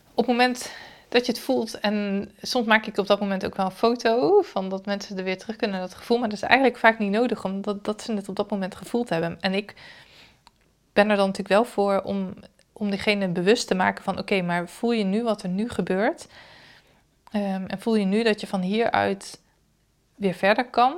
[0.09, 0.71] op het moment
[1.09, 1.80] dat je het voelt...
[1.80, 4.41] en soms maak ik op dat moment ook wel een foto...
[4.41, 6.17] van dat mensen er weer terug kunnen naar dat gevoel.
[6.17, 9.09] Maar dat is eigenlijk vaak niet nodig, omdat dat ze het op dat moment gevoeld
[9.09, 9.38] hebben.
[9.41, 9.74] En ik
[10.93, 12.34] ben er dan natuurlijk wel voor om,
[12.74, 14.19] om diegene bewust te maken van...
[14.19, 16.28] oké, maar voel je nu wat er nu gebeurt...
[17.36, 19.39] Um, en voel je nu dat je van hieruit
[20.15, 20.95] weer verder kan...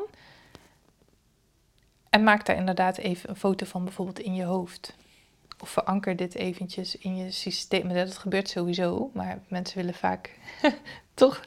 [2.15, 4.95] En maak daar inderdaad even een foto van bijvoorbeeld in je hoofd.
[5.59, 7.93] Of veranker dit eventjes in je systeem.
[7.93, 10.39] Dat gebeurt sowieso, maar mensen willen vaak
[11.13, 11.41] toch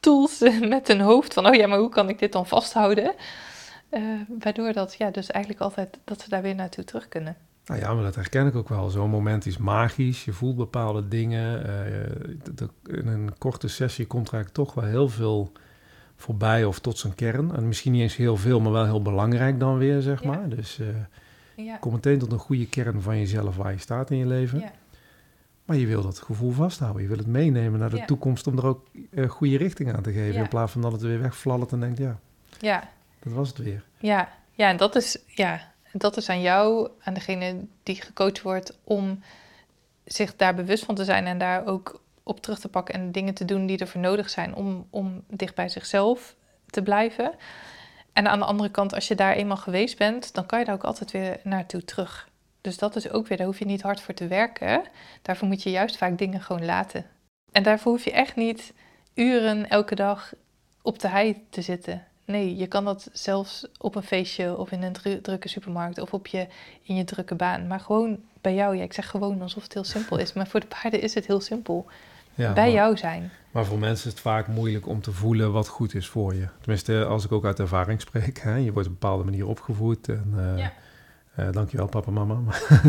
[0.00, 3.14] tools met een hoofd van, oh ja, maar hoe kan ik dit dan vasthouden?
[3.90, 7.36] Uh, waardoor dat, ja, dus eigenlijk altijd dat ze daar weer naartoe terug kunnen.
[7.66, 8.90] Nou ja, maar dat herken ik ook wel.
[8.90, 10.24] Zo'n moment is magisch.
[10.24, 11.66] Je voelt bepaalde dingen.
[11.66, 15.52] Uh, in een korte sessie komt er eigenlijk toch wel heel veel
[16.16, 17.54] voorbij of tot zijn kern.
[17.54, 20.48] En misschien niet eens heel veel, maar wel heel belangrijk dan weer, zeg maar.
[20.48, 20.78] Dus
[21.56, 24.58] uh, kom meteen tot een goede kern van jezelf waar je staat in je leven.
[24.58, 24.72] Ja.
[25.64, 27.02] Maar je wil dat gevoel vasthouden.
[27.02, 30.12] Je wil het meenemen naar de toekomst om er ook uh, goede richting aan te
[30.12, 30.40] geven.
[30.40, 32.18] In plaats van dat het weer wegvlallt en denkt, ja,
[32.60, 32.88] ja,
[33.18, 33.84] dat was het weer.
[33.98, 38.78] Ja, ja en dat is, ja, dat is aan jou, aan degene die gecoacht wordt,
[38.84, 39.22] om
[40.04, 43.34] zich daar bewust van te zijn en daar ook op terug te pakken en dingen
[43.34, 46.36] te doen die ervoor nodig zijn om, om dicht bij zichzelf
[46.66, 47.34] te blijven.
[48.12, 50.74] En aan de andere kant, als je daar eenmaal geweest bent, dan kan je daar
[50.74, 52.28] ook altijd weer naartoe terug.
[52.60, 54.82] Dus dat is ook weer, daar hoef je niet hard voor te werken.
[55.22, 57.06] Daarvoor moet je juist vaak dingen gewoon laten.
[57.52, 58.72] En daarvoor hoef je echt niet
[59.14, 60.32] uren elke dag
[60.82, 62.06] op de hei te zitten.
[62.26, 66.26] Nee, je kan dat zelfs op een feestje of in een drukke supermarkt of op
[66.26, 66.46] je,
[66.82, 67.66] in je drukke baan.
[67.66, 68.76] Maar gewoon bij jou.
[68.76, 70.32] Ja, ik zeg gewoon alsof het heel simpel is.
[70.32, 71.86] Maar voor de paarden is het heel simpel
[72.34, 73.30] ja, bij jou zijn.
[73.50, 76.46] Maar voor mensen is het vaak moeilijk om te voelen wat goed is voor je.
[76.60, 78.38] Tenminste, als ik ook uit ervaring spreek.
[78.38, 80.08] Hè, je wordt op een bepaalde manier opgevoed.
[80.08, 80.72] En, uh, ja.
[81.40, 82.38] Uh, dankjewel papa, mama.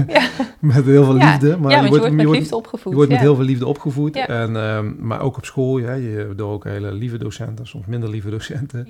[0.07, 0.29] ja.
[0.59, 1.57] met heel veel liefde.
[1.57, 2.89] Maar ja, je, wordt, je wordt met liefde opgevoed.
[2.89, 4.15] Je wordt met heel veel liefde opgevoed.
[4.15, 5.77] En, um, maar ook op school.
[5.77, 8.88] Ja, je hebt ook hele lieve docenten, soms minder lieve docenten.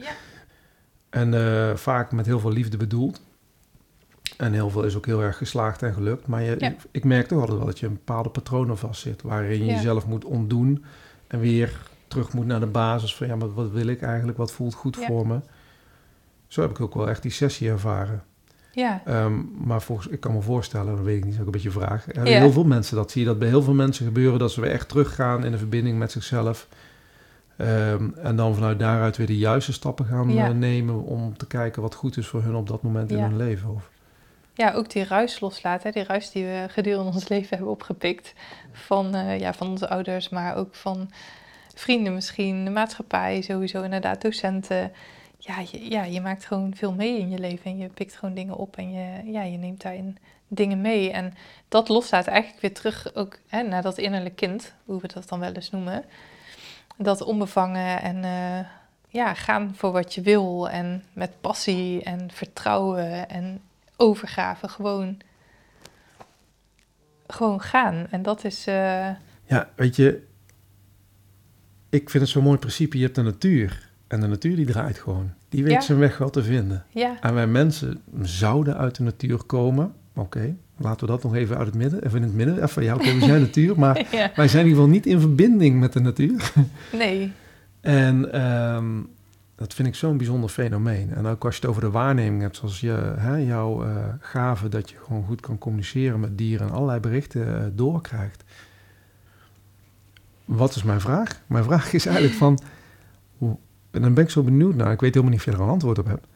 [1.18, 3.22] En uh, vaak met heel veel liefde bedoeld.
[4.38, 6.28] En heel veel is ook heel erg geslaagd en gelukt.
[6.28, 9.22] Maar je, ik merk toch altijd wel dat je een bepaalde patronen vastzit.
[9.22, 10.84] Waarin je jezelf moet ontdoen.
[11.28, 14.38] En weer terug moet naar de basis van ja, maar wat wil ik eigenlijk?
[14.38, 15.40] Wat voelt goed voor me?
[16.48, 18.24] Zo heb ik ook wel echt die sessie ervaren.
[18.72, 19.02] Ja.
[19.08, 21.72] Um, maar volgens, ik kan me voorstellen, dat weet ik niet, is ook een beetje
[21.72, 22.06] vraag.
[22.12, 23.12] Heel veel mensen dat?
[23.12, 25.58] Zie je dat bij heel veel mensen gebeuren, dat ze weer echt teruggaan in de
[25.58, 26.68] verbinding met zichzelf.
[27.58, 31.82] Um, en dan vanuit daaruit weer de juiste stappen gaan uh, nemen om te kijken
[31.82, 33.74] wat goed is voor hun op dat moment in hun leven.
[33.74, 33.90] Of?
[34.58, 35.92] ja, ook die ruis loslaten.
[35.92, 38.34] Die ruis die we gedurende ons leven hebben opgepikt.
[38.72, 41.12] Van, uh, ja, van onze ouders, maar ook van
[41.76, 42.66] vrienden misschien.
[42.66, 44.92] De maatschappij sowieso, inderdaad, docenten.
[45.38, 47.72] Ja je, ja, je maakt gewoon veel mee in je leven.
[47.72, 51.12] En je pikt gewoon dingen op en je, ja, je neemt daarin dingen mee.
[51.12, 51.34] En
[51.68, 54.74] dat loslaat eigenlijk weer terug ook hè, naar dat innerlijk kind.
[54.86, 56.04] Hoe we dat dan wel eens noemen.
[56.98, 58.16] Dat onbevangen en...
[58.24, 58.68] Uh,
[59.10, 63.62] ja, gaan voor wat je wil en met passie en vertrouwen en
[63.96, 64.68] overgave.
[64.68, 65.18] Gewoon,
[67.28, 68.08] gewoon gaan.
[68.10, 68.68] En dat is.
[68.68, 69.10] Uh...
[69.44, 70.28] Ja, weet je,
[71.90, 72.98] ik vind het zo'n mooi principe.
[72.98, 73.90] Je hebt de natuur.
[74.08, 75.34] En de natuur die draait gewoon.
[75.50, 76.86] Die weet zijn weg wel te vinden.
[76.90, 77.18] Ja.
[77.22, 79.94] En wij mensen zouden uit de natuur komen.
[80.16, 82.06] Oké, laten we dat nog even uit het midden.
[82.06, 82.64] Even in het midden.
[82.64, 83.80] Even, ja, oké, we zijn natuur.
[83.80, 86.52] Maar wij zijn in ieder geval niet in verbinding met de natuur.
[86.92, 87.32] nee.
[87.82, 89.10] En um,
[89.58, 91.14] dat vind ik zo'n bijzonder fenomeen.
[91.14, 94.70] En ook als je het over de waarneming hebt, zoals je, hè, jouw uh, gave,
[94.70, 98.44] dat je gewoon goed kan communiceren met dieren en allerlei berichten uh, doorkrijgt.
[100.46, 101.42] wat is mijn vraag?
[101.48, 102.60] Mijn vraag is eigenlijk van,
[103.92, 105.70] en dan ben ik zo benieuwd naar, ik weet helemaal niet of je er een
[105.70, 106.28] antwoord op hebt.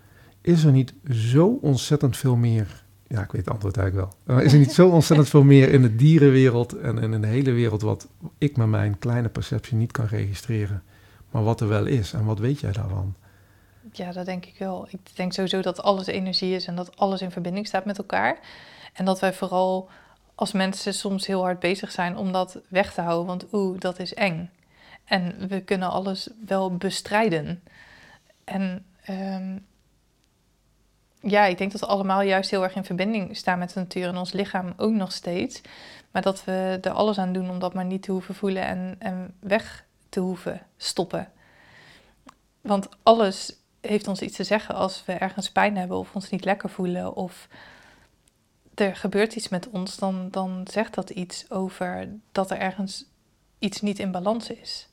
[0.41, 2.80] Is er niet zo ontzettend veel meer,
[3.11, 4.39] ja, ik weet het antwoord eigenlijk wel.
[4.39, 7.81] is er niet zo ontzettend veel meer in de dierenwereld en, in de hele wereld
[7.81, 8.07] wat
[8.37, 10.83] ik met mijn kleine perceptie niet kan registreren,
[11.31, 13.15] maar wat er wel is en wat weet jij daarvan?
[13.91, 14.87] Ja, dat denk ik wel.
[14.89, 18.39] Ik denk sowieso dat alles energie is en dat alles in verbinding staat met elkaar.
[18.93, 19.89] En dat wij vooral
[20.35, 23.99] als mensen soms heel hard bezig zijn om dat weg te houden, want oeh, dat
[23.99, 24.49] is eng.
[25.05, 27.63] En we kunnen alles wel bestrijden.
[28.43, 29.57] En ehm,
[31.21, 34.07] ja, ik denk dat we allemaal juist heel erg in verbinding staan met de natuur
[34.07, 35.61] en ons lichaam ook nog steeds.
[36.11, 38.95] Maar dat we er alles aan doen om dat maar niet te hoeven voelen en,
[38.99, 41.31] en weg te hoeven stoppen.
[42.61, 46.45] Want alles heeft ons iets te zeggen als we ergens pijn hebben of ons niet
[46.45, 47.47] lekker voelen of
[48.75, 53.05] er gebeurt iets met ons, dan, dan zegt dat iets over dat er ergens
[53.59, 54.89] iets niet in balans is.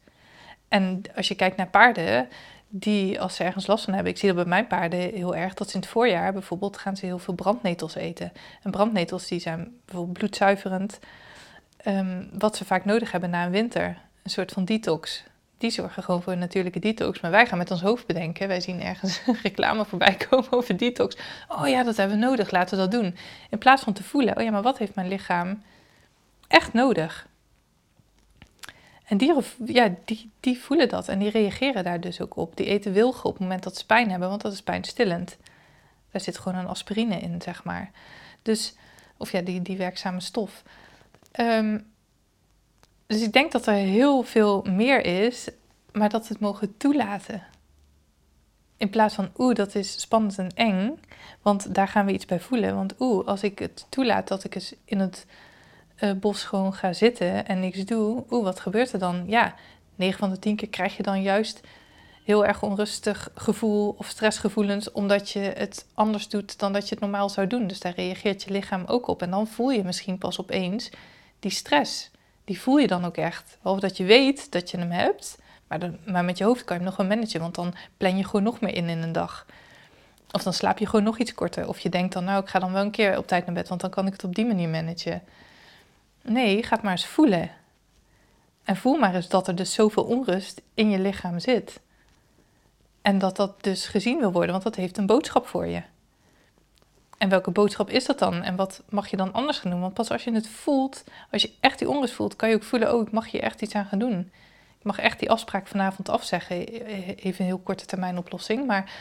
[0.68, 2.28] En als je kijkt naar paarden,
[2.68, 5.54] die als ze ergens last van hebben, ik zie dat bij mijn paarden heel erg,
[5.54, 8.32] dat ze in het voorjaar bijvoorbeeld gaan ze heel veel brandnetels eten.
[8.62, 10.98] En brandnetels die zijn bijvoorbeeld bloedzuiverend,
[11.86, 13.98] um, wat ze vaak nodig hebben na een winter.
[14.22, 15.24] Een soort van detox
[15.58, 17.20] die zorgen gewoon voor een natuurlijke detox.
[17.20, 18.48] Maar wij gaan met ons hoofd bedenken.
[18.48, 21.16] Wij zien ergens reclame voorbij komen over detox.
[21.48, 23.16] Oh ja, dat hebben we nodig, laten we dat doen.
[23.50, 25.62] In plaats van te voelen, oh ja, maar wat heeft mijn lichaam
[26.48, 27.27] echt nodig?
[29.08, 32.56] En dieren, ja, die, die voelen dat en die reageren daar dus ook op.
[32.56, 35.36] Die eten wilgen op het moment dat ze pijn hebben, want dat is pijnstillend.
[36.10, 37.90] Daar zit gewoon een aspirine in, zeg maar.
[38.42, 38.74] Dus,
[39.16, 40.62] of ja, die, die werkzame stof.
[41.40, 41.86] Um,
[43.06, 45.48] dus ik denk dat er heel veel meer is,
[45.92, 47.42] maar dat we het mogen toelaten.
[48.76, 51.00] In plaats van, oeh, dat is spannend en eng,
[51.42, 52.74] want daar gaan we iets bij voelen.
[52.74, 55.26] Want oeh, als ik het toelaat dat ik eens in het
[56.00, 59.24] uh, bos gewoon ga zitten en niks doe, oeh, wat gebeurt er dan?
[59.26, 59.54] Ja,
[59.94, 61.60] 9 van de 10 keer krijg je dan juist
[62.24, 67.00] heel erg onrustig gevoel of stressgevoelens, omdat je het anders doet dan dat je het
[67.00, 67.66] normaal zou doen.
[67.66, 69.22] Dus daar reageert je lichaam ook op.
[69.22, 70.90] En dan voel je misschien pas opeens
[71.38, 72.10] die stress
[72.48, 73.58] die voel je dan ook echt.
[73.62, 76.76] Behalve dat je weet dat je hem hebt, maar, dan, maar met je hoofd kan
[76.76, 79.12] je hem nog wel managen, want dan plan je gewoon nog meer in in een
[79.12, 79.46] dag.
[80.30, 81.68] Of dan slaap je gewoon nog iets korter.
[81.68, 83.68] Of je denkt dan, nou, ik ga dan wel een keer op tijd naar bed,
[83.68, 85.22] want dan kan ik het op die manier managen.
[86.28, 87.50] Nee, ga het maar eens voelen.
[88.64, 91.80] En voel maar eens dat er dus zoveel onrust in je lichaam zit.
[93.02, 95.82] En dat dat dus gezien wil worden, want dat heeft een boodschap voor je.
[97.18, 98.42] En welke boodschap is dat dan?
[98.42, 99.80] En wat mag je dan anders gaan doen?
[99.80, 102.62] Want pas als je het voelt, als je echt die onrust voelt, kan je ook
[102.62, 104.30] voelen: oh, ik mag hier echt iets aan gaan doen.
[104.78, 106.66] Ik mag echt die afspraak vanavond afzeggen.
[107.16, 108.66] Even een heel korte termijn oplossing.
[108.66, 108.92] Maar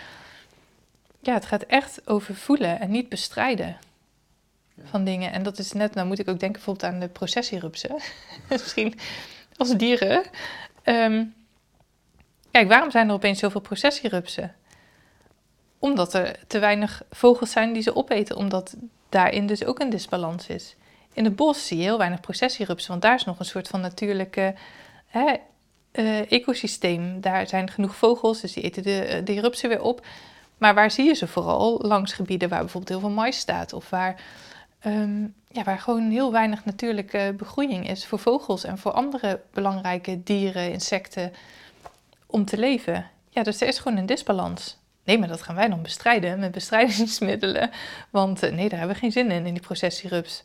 [1.19, 3.77] ja, het gaat echt over voelen en niet bestrijden
[4.83, 5.31] van dingen.
[5.31, 7.95] En dat is net, nou moet ik ook denken bijvoorbeeld aan de processierupsen.
[8.49, 8.99] Misschien
[9.57, 10.23] als dieren.
[10.83, 11.33] Um,
[12.51, 14.55] kijk, waarom zijn er opeens zoveel processierupsen?
[15.79, 18.75] Omdat er te weinig vogels zijn die ze opeten, omdat
[19.09, 20.75] daarin dus ook een disbalans is.
[21.13, 23.81] In het bos zie je heel weinig processierupsen, want daar is nog een soort van
[23.81, 24.55] natuurlijke
[25.07, 25.35] hè,
[25.93, 27.21] uh, ecosysteem.
[27.21, 30.05] Daar zijn genoeg vogels, dus die eten de, eh, de rupsen weer op.
[30.57, 31.79] Maar waar zie je ze vooral?
[31.81, 34.21] Langs gebieden waar bijvoorbeeld heel veel mais staat of waar,
[34.87, 40.23] um, ja, waar gewoon heel weinig natuurlijke begroeiing is voor vogels en voor andere belangrijke
[40.23, 41.33] dieren, insecten
[42.25, 43.09] om te leven.
[43.29, 44.77] Ja, dus er is gewoon een disbalans.
[45.03, 47.69] Nee, maar dat gaan wij dan bestrijden met bestrijdingsmiddelen.
[48.09, 50.43] Want eh, nee, daar hebben we geen zin in, in die processierups.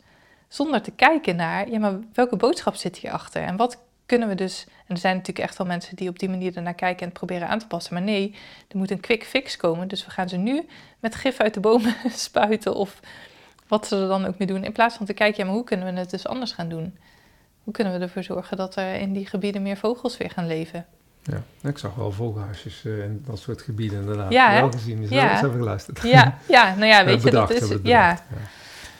[0.48, 3.42] Zonder te kijken naar, ja, maar welke boodschap zit hierachter?
[3.42, 4.66] En wat kunnen we dus...
[4.68, 7.18] En er zijn natuurlijk echt wel mensen die op die manier ernaar kijken en het
[7.18, 7.94] proberen aan te passen.
[7.94, 8.34] Maar nee,
[8.68, 9.88] er moet een quick fix komen.
[9.88, 10.66] Dus we gaan ze nu
[11.00, 11.94] met gif uit de bomen
[12.26, 13.00] spuiten of
[13.72, 14.64] wat ze er dan ook mee doen.
[14.64, 16.96] In plaats van te kijken, ja, maar hoe kunnen we het dus anders gaan doen?
[17.64, 20.86] Hoe kunnen we ervoor zorgen dat er in die gebieden meer vogels weer gaan leven?
[21.22, 24.32] Ja, ik zag wel vogelhuisjes uh, in dat soort gebieden inderdaad.
[24.32, 25.28] Ja, wel gezien, dus ja.
[25.28, 26.02] hebben geluisterd.
[26.02, 27.68] Ja, ja, nou ja, weet je, dat is...
[27.68, 27.78] Ja.
[27.82, 28.18] ja.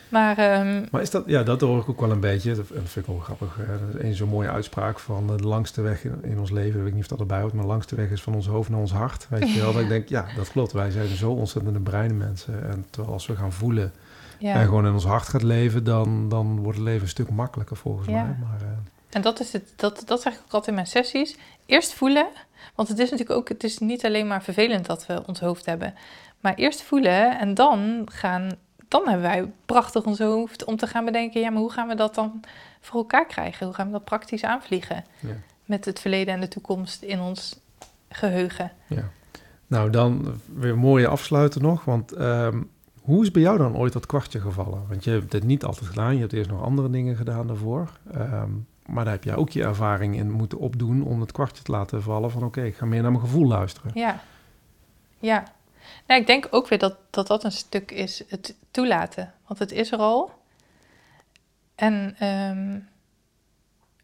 [0.09, 2.55] Maar, um, maar is dat, ja, dat hoor ik ook wel een beetje.
[2.55, 3.59] Dat vind ik wel grappig.
[3.99, 6.79] Een zo'n mooie uitspraak van de langste weg in, in, ons leven.
[6.79, 8.69] Ik weet niet of dat erbij hoort, maar de langste weg is van ons hoofd
[8.69, 9.27] naar ons hart.
[9.31, 9.73] Weet je wel?
[9.73, 10.73] dat ik denk, ja, dat klopt.
[10.73, 12.69] Wij zijn zo ontzettende brein mensen.
[12.71, 13.93] En terwijl als we gaan voelen
[14.43, 14.55] ja.
[14.55, 17.77] en gewoon in ons hart gaat leven, dan, dan wordt het leven een stuk makkelijker
[17.77, 18.37] volgens mij.
[18.41, 18.69] Maar, uh,
[19.11, 21.37] en dat is het, dat, dat zeg ik ook altijd in mijn sessies.
[21.67, 22.27] Eerst voelen,
[22.75, 25.67] want het is natuurlijk ook, het is niet alleen maar vervelend dat we ons hoofd
[25.67, 25.95] hebben.
[26.41, 28.51] Maar eerst voelen en dan gaan,
[28.89, 31.95] dan hebben wij prachtig ons hoofd om te gaan bedenken, ja, maar hoe gaan we
[31.95, 32.41] dat dan
[32.81, 33.67] voor elkaar krijgen?
[33.67, 35.05] Hoe gaan we dat praktisch aanvliegen?
[35.19, 35.37] Ja.
[35.65, 37.61] Met het verleden en de toekomst in ons
[38.09, 38.73] geheugen.
[38.87, 39.11] Ja.
[39.67, 42.71] Nou, dan weer mooie afsluiten nog, want um,
[43.03, 44.85] hoe is bij jou dan ooit dat kwartje gevallen?
[44.89, 47.91] Want je hebt dit niet altijd gedaan, je hebt eerst nog andere dingen gedaan daarvoor.
[48.15, 51.71] Um, Maar daar heb jij ook je ervaring in moeten opdoen om het kwartje te
[51.71, 53.91] laten vallen van oké, ik ga meer naar mijn gevoel luisteren.
[53.95, 54.23] Ja,
[55.19, 55.45] ja.
[56.07, 59.35] Nou, ik denk ook weer dat, dat dat een stuk is, het toelaten.
[59.47, 60.31] Want het is er al.
[61.75, 62.79] En ehm,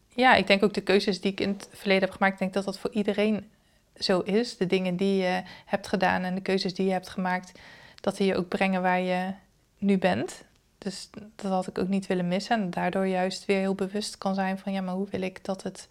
[0.07, 2.53] ja, ik denk ook de keuzes die ik in het verleden heb gemaakt, ik denk
[2.53, 3.49] dat dat voor iedereen
[3.95, 4.57] zo is.
[4.57, 7.59] De dingen die je hebt gedaan en de keuzes die je hebt gemaakt,
[8.01, 9.33] dat die je ook brengen waar je
[9.77, 10.43] nu bent.
[10.77, 12.61] Dus dat had ik ook niet willen missen.
[12.61, 15.63] En daardoor juist weer heel bewust kan zijn van ja, maar hoe wil ik dat
[15.63, 15.87] het.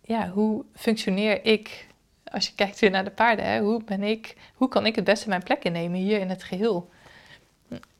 [0.00, 1.86] Ja, hoe functioneer ik?
[2.24, 5.04] Als je kijkt weer naar de paarden, hè, hoe ben ik, hoe kan ik het
[5.04, 6.90] beste mijn plek innemen hier in het geheel?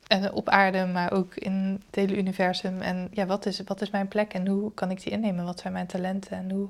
[0.07, 2.81] En op aarde, maar ook in het hele universum.
[2.81, 5.45] En ja, wat is, wat is mijn plek en hoe kan ik die innemen?
[5.45, 6.69] Wat zijn mijn talenten en hoe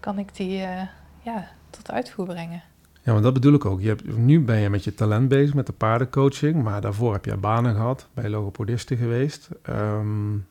[0.00, 0.82] kan ik die uh,
[1.22, 2.62] ja, tot uitvoer brengen?
[3.04, 3.80] Ja, maar dat bedoel ik ook.
[3.80, 7.24] Je hebt, nu ben je met je talent bezig, met de paardencoaching, maar daarvoor heb
[7.24, 9.48] je banen gehad, bij logopodisten geweest.
[9.68, 10.46] Um,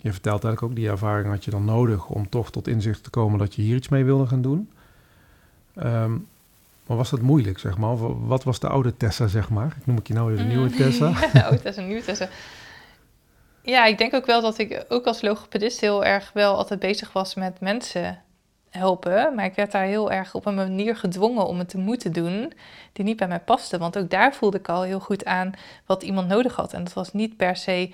[0.00, 3.10] je vertelt eigenlijk ook, die ervaring had je dan nodig om toch tot inzicht te
[3.10, 4.70] komen dat je hier iets mee wilde gaan doen.
[5.76, 6.26] Um,
[6.86, 8.26] maar was dat moeilijk, zeg maar?
[8.26, 9.76] Wat was de oude Tessa, zeg maar?
[9.80, 10.76] Ik noem ik je nou weer de nieuwe mm.
[10.76, 11.08] Tessa.
[11.08, 12.28] ja, de oude Tessa, nieuwe Tessa.
[13.62, 17.12] Ja, ik denk ook wel dat ik ook als logopedist heel erg wel altijd bezig
[17.12, 18.22] was met mensen
[18.70, 19.34] helpen.
[19.34, 22.52] Maar ik werd daar heel erg op een manier gedwongen om het te moeten doen
[22.92, 23.78] die niet bij mij paste.
[23.78, 25.52] Want ook daar voelde ik al heel goed aan
[25.86, 26.72] wat iemand nodig had.
[26.72, 27.90] En dat was niet per se.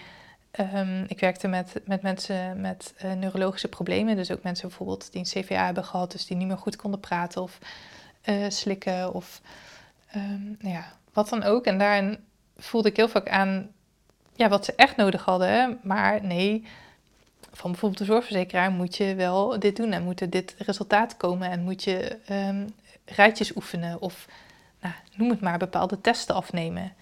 [0.74, 4.16] Um, ik werkte met, met mensen met uh, neurologische problemen.
[4.16, 7.00] Dus ook mensen bijvoorbeeld die een CVA hebben gehad, dus die niet meer goed konden
[7.00, 7.58] praten of
[8.24, 9.40] uh, slikken of
[10.16, 11.64] um, nou ja, wat dan ook.
[11.64, 12.18] En daarin
[12.56, 13.70] voelde ik heel vaak aan
[14.34, 15.78] ja, wat ze echt nodig hadden.
[15.82, 16.66] Maar nee,
[17.56, 21.50] van bijvoorbeeld de zorgverzekeraar moet je wel dit doen en moet er dit resultaat komen
[21.50, 22.74] en moet je um,
[23.04, 24.26] rijtjes oefenen of
[24.80, 26.92] nou, noem het maar, bepaalde testen afnemen.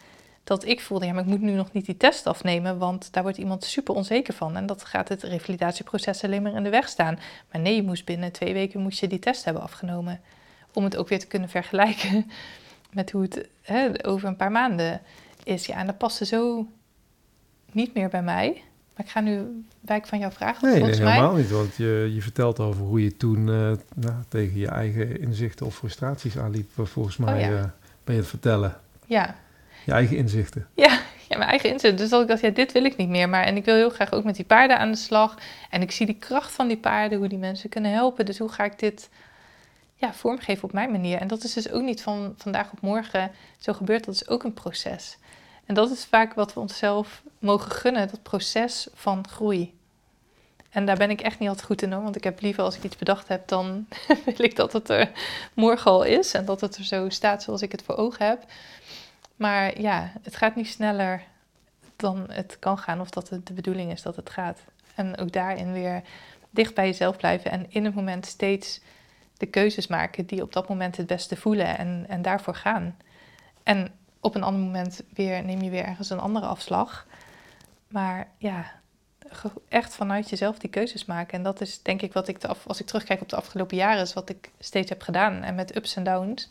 [0.44, 3.22] Dat ik voelde, ja, maar ik moet nu nog niet die test afnemen, want daar
[3.22, 4.56] wordt iemand super onzeker van.
[4.56, 7.18] En dat gaat het revalidatieproces alleen maar in de weg staan.
[7.50, 10.20] Maar nee, je moest binnen twee weken moest je die test hebben afgenomen.
[10.72, 12.30] Om het ook weer te kunnen vergelijken
[12.92, 13.48] met hoe het
[14.04, 15.00] over een paar maanden
[15.44, 15.66] is.
[15.66, 16.66] Ja, en dat paste zo
[17.72, 18.62] niet meer bij mij.
[18.96, 20.60] Maar ik ga nu wijk van jouw vraag.
[20.60, 21.50] Nee, nee helemaal niet.
[21.50, 25.74] Want je, je vertelt over hoe je toen uh, nou, tegen je eigen inzichten of
[25.74, 26.70] frustraties aanliep.
[26.74, 27.50] Volgens mij oh, ja.
[27.50, 27.64] uh,
[28.04, 28.76] ben je het vertellen.
[29.06, 29.34] Ja.
[29.84, 30.66] Je eigen inzichten.
[30.74, 31.96] Ja, ja, mijn eigen inzichten.
[31.96, 33.28] Dus dat ik dacht, ja, dit wil ik niet meer.
[33.28, 35.38] Maar en ik wil heel graag ook met die paarden aan de slag.
[35.70, 38.26] En ik zie die kracht van die paarden, hoe die mensen kunnen helpen.
[38.26, 39.08] Dus hoe ga ik dit
[39.96, 41.18] ja, vormgeven op mijn manier?
[41.18, 44.04] En dat is dus ook niet van vandaag op morgen zo gebeurd.
[44.04, 45.18] Dat is ook een proces.
[45.66, 49.74] En dat is vaak wat we onszelf mogen gunnen, dat proces van groei.
[50.70, 52.76] En daar ben ik echt niet altijd goed in hoor, want ik heb liever als
[52.76, 53.86] ik iets bedacht heb, dan
[54.24, 55.10] wil ik dat het er
[55.54, 58.44] morgen al is en dat het er zo staat zoals ik het voor ogen heb.
[59.36, 61.22] Maar ja, het gaat niet sneller
[61.96, 64.60] dan het kan gaan of dat het de bedoeling is dat het gaat.
[64.94, 66.02] En ook daarin weer
[66.50, 68.80] dicht bij jezelf blijven en in het moment steeds
[69.36, 72.96] de keuzes maken die op dat moment het beste voelen en, en daarvoor gaan.
[73.62, 73.92] En
[74.22, 77.06] op een ander moment weer, neem je weer ergens een andere afslag.
[77.88, 78.72] Maar ja,
[79.68, 81.32] echt vanuit jezelf die keuzes maken.
[81.32, 84.02] En dat is denk ik wat ik, af, als ik terugkijk op de afgelopen jaren,
[84.02, 85.42] is wat ik steeds heb gedaan.
[85.42, 86.50] En met ups en downs.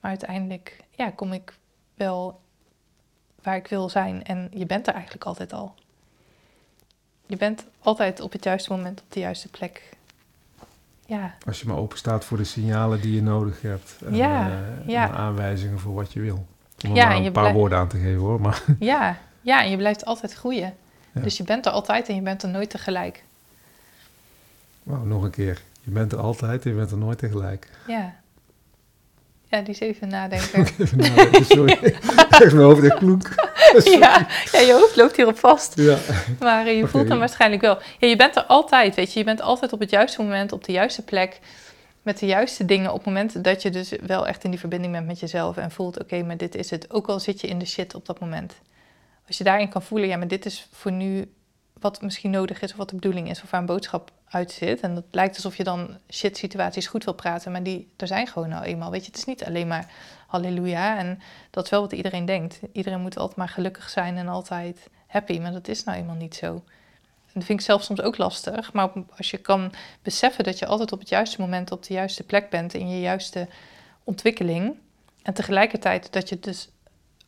[0.00, 1.54] Maar uiteindelijk ja, kom ik
[1.94, 2.40] wel
[3.42, 4.24] waar ik wil zijn.
[4.24, 5.74] En je bent er eigenlijk altijd al.
[7.26, 9.96] Je bent altijd op het juiste moment op de juiste plek.
[11.06, 11.34] Ja.
[11.46, 13.96] Als je maar open staat voor de signalen die je nodig hebt.
[14.04, 15.08] En, ja, uh, ja.
[15.08, 16.46] en aanwijzingen voor wat je wil.
[16.88, 18.40] Om ja, een paar woorden aan te geven hoor.
[18.40, 18.62] Maar.
[18.78, 20.74] Ja, ja, en je blijft altijd groeien.
[21.12, 23.22] Dus je bent er altijd en je bent er nooit tegelijk.
[24.82, 25.62] Wauw, nog een keer.
[25.82, 27.68] Je bent er altijd en je bent er nooit tegelijk.
[27.86, 28.14] Ja.
[29.44, 30.66] Ja, die is even nadenken.
[30.78, 31.78] even nadenken, sorry.
[32.28, 33.30] Echt mijn hoofd echt klonk.
[33.84, 35.76] ja, ja, je hoofd loopt hierop vast.
[35.76, 35.98] Ja.
[36.40, 37.78] Maar je voelt hem waarschijnlijk wel.
[37.98, 39.18] Ja, je bent er altijd, weet je.
[39.18, 41.40] Je bent altijd op het juiste moment, op de juiste plek
[42.04, 44.92] met de juiste dingen op het moment dat je dus wel echt in die verbinding
[44.92, 46.92] bent met jezelf en voelt, oké, maar dit is het.
[46.92, 48.54] Ook al zit je in de shit op dat moment.
[49.26, 51.32] Als je daarin kan voelen, ja, maar dit is voor nu
[51.80, 54.80] wat misschien nodig is of wat de bedoeling is of waar een boodschap uit zit.
[54.80, 58.26] En dat lijkt alsof je dan shit situaties goed wil praten, maar die er zijn
[58.26, 58.90] gewoon nou eenmaal.
[58.90, 59.92] Weet je, het is niet alleen maar
[60.26, 62.60] halleluja en dat is wel wat iedereen denkt.
[62.72, 66.34] Iedereen moet altijd maar gelukkig zijn en altijd happy, maar dat is nou eenmaal niet
[66.34, 66.62] zo
[67.34, 68.72] dat vind ik zelf soms ook lastig.
[68.72, 69.72] Maar als je kan
[70.02, 73.00] beseffen dat je altijd op het juiste moment op de juiste plek bent in je
[73.00, 73.48] juiste
[74.04, 74.74] ontwikkeling.
[75.22, 76.68] En tegelijkertijd dat je dus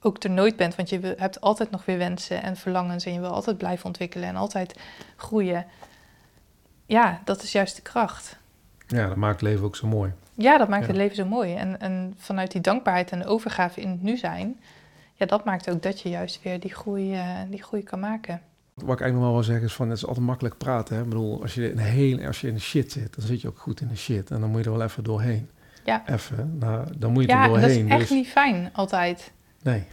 [0.00, 3.20] ook er nooit bent, want je hebt altijd nog weer wensen en verlangens en je
[3.20, 4.78] wil altijd blijven ontwikkelen en altijd
[5.16, 5.66] groeien.
[6.86, 8.38] Ja, dat is juist de kracht.
[8.86, 10.12] Ja, dat maakt het leven ook zo mooi.
[10.34, 11.54] Ja, dat maakt het leven zo mooi.
[11.54, 14.60] En, en vanuit die dankbaarheid en overgave in het nu zijn,
[15.14, 18.42] ja, dat maakt ook dat je juist weer die groei, uh, die groei kan maken.
[18.84, 20.96] Wat ik eigenlijk nog wel wil zeggen is van, het is altijd makkelijk praten.
[20.96, 21.02] Hè?
[21.02, 23.48] Ik bedoel, als je, in heel, als je in de shit zit, dan zit je
[23.48, 24.30] ook goed in de shit.
[24.30, 25.50] En dan moet je er wel even doorheen.
[25.84, 26.08] Ja.
[26.08, 27.84] Even, nou, dan moet je Ja, er en dat doorheen.
[27.86, 29.32] is echt dus, niet fijn, altijd.
[29.62, 29.84] Nee,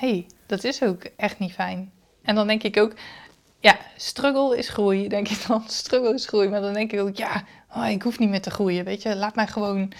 [0.00, 1.90] Nee, dat is ook echt niet fijn.
[2.22, 2.92] En dan denk ik ook,
[3.58, 5.62] ja, struggle is groei, denk ik dan.
[5.66, 6.48] Struggle is groei.
[6.48, 7.44] Maar dan denk ik ook, ja,
[7.76, 9.16] oh, ik hoef niet meer te groeien, weet je.
[9.16, 9.92] Laat mij gewoon,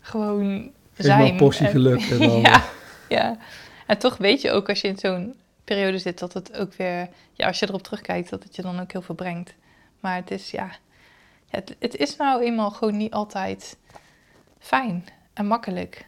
[0.00, 1.18] gewoon zijn.
[1.18, 2.00] maar een portie geluk.
[2.00, 2.64] En dan, ja,
[3.08, 3.36] ja.
[3.86, 5.34] En toch weet je ook als je in zo'n
[5.68, 8.80] periode zit dat het ook weer, ja, als je erop terugkijkt, dat het je dan
[8.80, 9.54] ook heel veel brengt.
[10.00, 10.70] Maar het is, ja,
[11.48, 13.76] het, het is nou eenmaal gewoon niet altijd
[14.58, 16.06] fijn en makkelijk.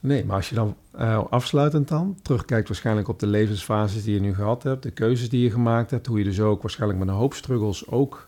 [0.00, 4.20] Nee, maar als je dan eh, afsluitend dan terugkijkt waarschijnlijk op de levensfases die je
[4.20, 7.08] nu gehad hebt, de keuzes die je gemaakt hebt, hoe je dus ook waarschijnlijk met
[7.08, 8.26] een hoop struggles ook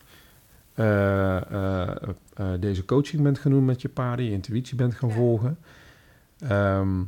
[0.74, 2.08] eh, eh,
[2.60, 5.14] deze coaching bent doen met je paarden, je intuïtie bent gaan Ja.
[5.14, 5.58] volgen.
[6.38, 7.02] Ehm,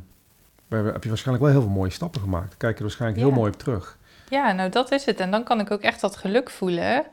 [0.75, 2.49] heb je waarschijnlijk wel heel veel mooie stappen gemaakt.
[2.49, 3.97] Daar kijk je er waarschijnlijk heel mooi op terug.
[4.29, 5.19] Ja, nou dat is het.
[5.19, 7.05] En dan kan ik ook echt dat geluk voelen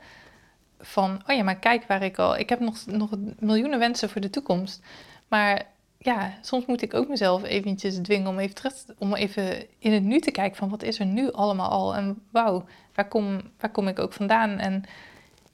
[0.79, 2.37] van, oh ja, maar kijk waar ik al...
[2.37, 4.81] Ik heb nog, nog miljoenen wensen voor de toekomst.
[5.27, 5.65] Maar
[5.97, 9.93] ja, soms moet ik ook mezelf eventjes dwingen om even terug, te- om even in
[9.93, 11.95] het nu te kijken van, wat is er nu allemaal al?
[11.95, 14.57] En wauw, waar kom, waar kom ik ook vandaan?
[14.57, 14.83] En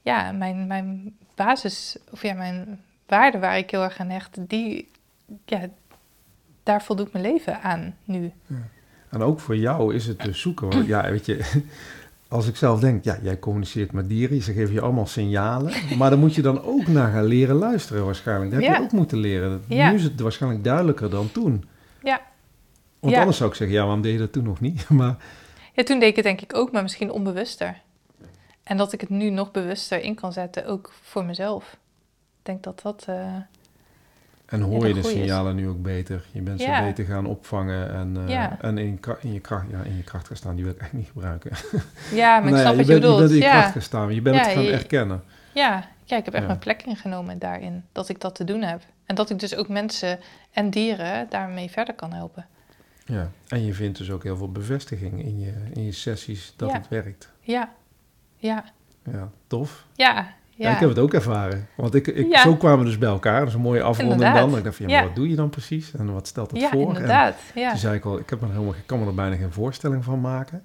[0.02, 4.92] ja, mijn, mijn basis, of ja, mijn waarde waar ik heel erg aan hecht, die,
[5.46, 5.68] ja,
[6.66, 8.32] daar voldoet mijn leven aan nu.
[9.10, 10.70] En ook voor jou is het dus zoeken.
[10.70, 11.62] Want ja, weet je,
[12.28, 15.74] als ik zelf denk, ja, jij communiceert met dieren, ze geven je allemaal signalen.
[15.98, 18.52] Maar dan moet je dan ook naar gaan leren luisteren waarschijnlijk.
[18.52, 18.78] Dat heb Ja.
[18.78, 19.64] je ook moeten leren.
[19.68, 19.90] Ja.
[19.90, 21.66] Nu is het waarschijnlijk duidelijker dan toen.
[22.04, 22.22] Ja.
[23.00, 23.20] Want Ja.
[23.20, 24.90] anders zou ik zeggen, ja, waarom deed je dat toen nog niet?
[25.00, 25.16] Maar
[25.74, 27.82] Ja, toen deed ik het denk ik ook, maar misschien onbewuster.
[28.64, 31.72] En dat ik het nu nog bewuster in kan zetten, ook voor mezelf.
[32.40, 33.04] Ik denk dat dat...
[33.08, 33.36] eh,
[34.46, 35.10] en hoor Ja, je de is.
[35.10, 36.26] signalen nu ook beter.
[36.32, 36.78] Je bent Ja.
[36.78, 38.58] ze beter gaan opvangen en, eh, Ja.
[38.62, 40.56] en in, in, je kracht, ja, in je kracht gaan staan.
[40.56, 41.52] Die wil ik echt niet gebruiken.
[42.14, 43.20] Ja, maar ik snap je wat je bent, bedoelt.
[43.20, 44.14] bent in je kracht gaan staan.
[44.14, 45.24] Je bent het gaan je- erkennen.
[45.54, 45.88] Ja.
[46.04, 47.84] ja, ik heb echt mijn plek ingenomen daarin.
[47.92, 48.82] Dat ik dat te doen heb.
[49.06, 50.20] En dat ik dus ook mensen
[50.52, 52.46] en dieren daarmee verder kan helpen.
[53.06, 53.30] Ja.
[53.48, 56.88] En je vindt dus ook heel veel bevestiging in je, in je sessies dat het
[56.88, 57.30] werkt.
[57.42, 57.70] Ja,
[58.38, 58.64] ja,
[59.12, 59.86] Ja, tof.
[59.94, 60.28] ja.
[60.58, 60.68] Ja.
[60.68, 61.68] Ja, ik heb het ook ervaren.
[61.76, 62.42] Want ik, ik, Ja.
[62.42, 63.40] zo kwamen we dus bij elkaar.
[63.40, 64.50] Dat is een mooie afronding Inderdaad.
[64.50, 64.58] dan.
[64.58, 65.94] Ik dacht van, ja, maar wat doe je dan precies?
[65.98, 66.88] En wat stelt het ja voor?
[66.88, 67.36] inderdaad.
[67.54, 67.70] En Ja.
[67.70, 69.52] toen zei ik al, ik, heb me er helemaal, ik kan me er bijna geen
[69.52, 70.58] voorstelling van maken.
[70.58, 70.64] Ik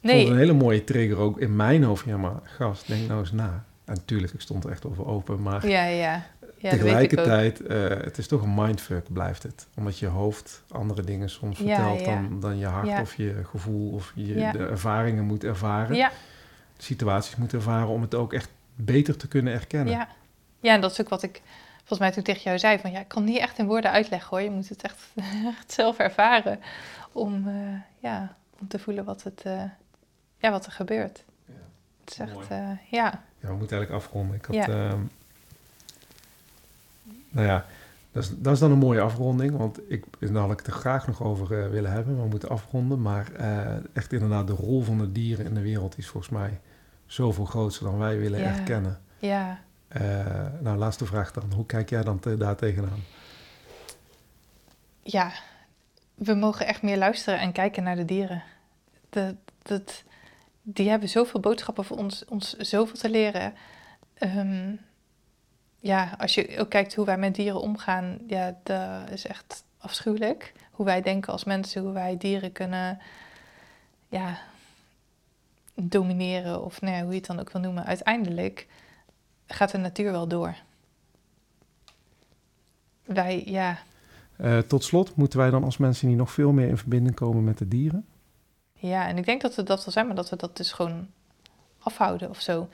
[0.00, 2.04] vond Nee, het een hele mooie trigger ook in mijn hoofd.
[2.06, 3.64] Ja, maar gast, denk nou eens na.
[3.84, 5.42] En natuurlijk, ik stond er echt over open.
[5.42, 5.94] Maar ja, ja.
[5.94, 6.22] ja
[6.58, 9.66] dat tegelijkertijd, eh, het is toch een mindfuck, blijft het.
[9.76, 12.04] Omdat je hoofd andere dingen soms vertelt ja.
[12.06, 13.90] Dan, dan je hart of je gevoel.
[13.92, 15.96] Of je de ervaringen moet ervaren.
[15.96, 16.10] Ja,
[16.78, 19.94] Situaties moet ervaren om het ook echt beter te kunnen erkennen.
[19.94, 20.08] Ja.
[20.60, 21.42] ja, en dat is ook wat ik
[21.76, 22.78] volgens mij toen tegen jou zei.
[22.78, 24.40] Van ja, ik kan niet echt in woorden uitleggen hoor.
[24.40, 25.12] Je moet het echt,
[25.56, 26.60] echt zelf ervaren
[27.12, 29.62] om, eh, ja, om te voelen wat, het, eh,
[30.38, 31.24] ja, wat er gebeurt.
[31.44, 31.54] Ja.
[32.04, 33.22] Het is echt, eh, ja.
[33.40, 34.36] Ja, we moeten eigenlijk afronden.
[34.36, 34.66] Ik had, Ja.
[34.66, 35.00] ehm,
[37.28, 37.66] nou ja,
[38.12, 39.56] dat is, dat is dan een mooie afronding.
[39.56, 42.14] Want ik, daar had ik het er graag nog over willen hebben.
[42.14, 43.02] Maar we moeten afronden.
[43.02, 43.32] Maar
[43.92, 46.60] echt inderdaad, de rol van de dieren in de wereld is volgens mij
[47.06, 48.46] zoveel groter dan wij willen Ja.
[48.58, 49.00] erkennen.
[49.18, 51.52] Ja, Eh, nou, laatste vraag dan.
[51.54, 53.02] Hoe kijk jij dan te- daar tegenaan?
[55.02, 55.32] ja,
[56.14, 58.42] we mogen echt meer luisteren en kijken naar de dieren.
[59.10, 60.02] Dat, dat,
[60.62, 63.54] die hebben zoveel boodschappen voor ons, ons zoveel te leren.
[64.14, 64.74] Ehm,
[65.80, 70.52] ja, als je ook kijkt hoe wij met dieren omgaan, ja, dat is echt afschuwelijk.
[70.70, 72.98] Hoe wij denken als mensen, hoe wij dieren kunnen
[74.08, 74.38] ja,
[75.82, 77.84] domineren of nou ja, hoe je het dan ook wil noemen.
[77.84, 78.66] Uiteindelijk
[79.46, 80.54] gaat de natuur wel door.
[83.04, 83.78] Wij, ja,
[84.36, 87.44] Eh, tot slot, moeten wij dan als mensen niet nog veel meer in verbinding komen
[87.44, 88.06] met de dieren?
[88.72, 91.06] Ja, en ik denk dat we dat wel zijn, maar dat we dat dus gewoon
[91.78, 92.68] afhouden of zo.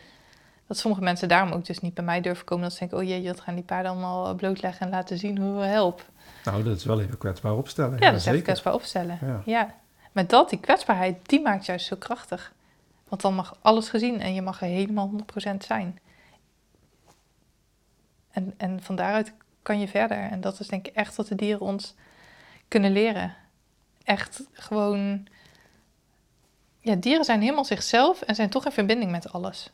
[0.67, 2.65] Dat sommige mensen daarom ook dus niet bij mij durven komen.
[2.65, 5.59] Dat ze denken, oh jee, wat gaan die paarden allemaal blootleggen en laten zien hoe
[5.59, 6.05] we helpen.
[6.45, 7.93] Nou, dat is wel even kwetsbaar opstellen.
[7.93, 8.43] Ja, dat is echt zeker.
[8.43, 9.19] kwetsbaar opstellen.
[9.21, 9.43] Ja.
[9.45, 9.75] Ja.
[10.13, 12.53] Maar dat, die kwetsbaarheid, die maakt juist zo krachtig.
[13.13, 15.11] Want dan mag alles gezien en je mag er helemaal
[15.51, 15.99] 100% zijn.
[18.31, 19.33] En, en van daaruit
[19.63, 20.19] kan je verder.
[20.19, 21.95] En dat is denk ik echt wat de dieren ons
[22.69, 23.37] kunnen leren.
[24.05, 25.27] Echt gewoon...
[26.81, 29.71] Ja, dieren zijn helemaal zichzelf en zijn toch in verbinding met alles.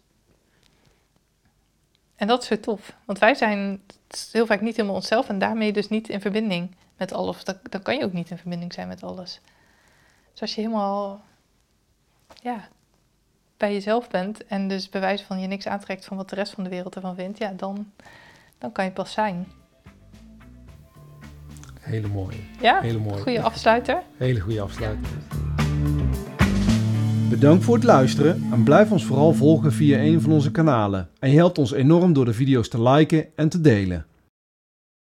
[2.16, 2.96] En dat is zo tof.
[3.04, 3.82] Want wij zijn
[4.32, 7.44] heel vaak niet helemaal onszelf en daarmee dus niet in verbinding met alles.
[7.44, 9.40] Dan, dan kan je ook niet in verbinding zijn met alles.
[10.32, 11.24] Dus als je helemaal
[12.42, 12.68] ja,
[13.58, 16.64] bij jezelf bent en dus bewijs van je niks aantrekt van wat de rest van
[16.64, 17.90] de wereld ervan vindt, ja, dan,
[18.58, 19.46] dan kan je pas zijn.
[21.80, 22.36] Hele mooie.
[22.60, 23.22] Ja, Hele mooie.
[23.22, 24.02] goede afsluiter.
[24.16, 25.06] Hele goede afsluiting.
[27.30, 31.08] Bedankt voor het luisteren en blijf ons vooral volgen via een van onze kanalen.
[31.18, 34.06] En je helpt ons enorm door de video's te liken en te delen.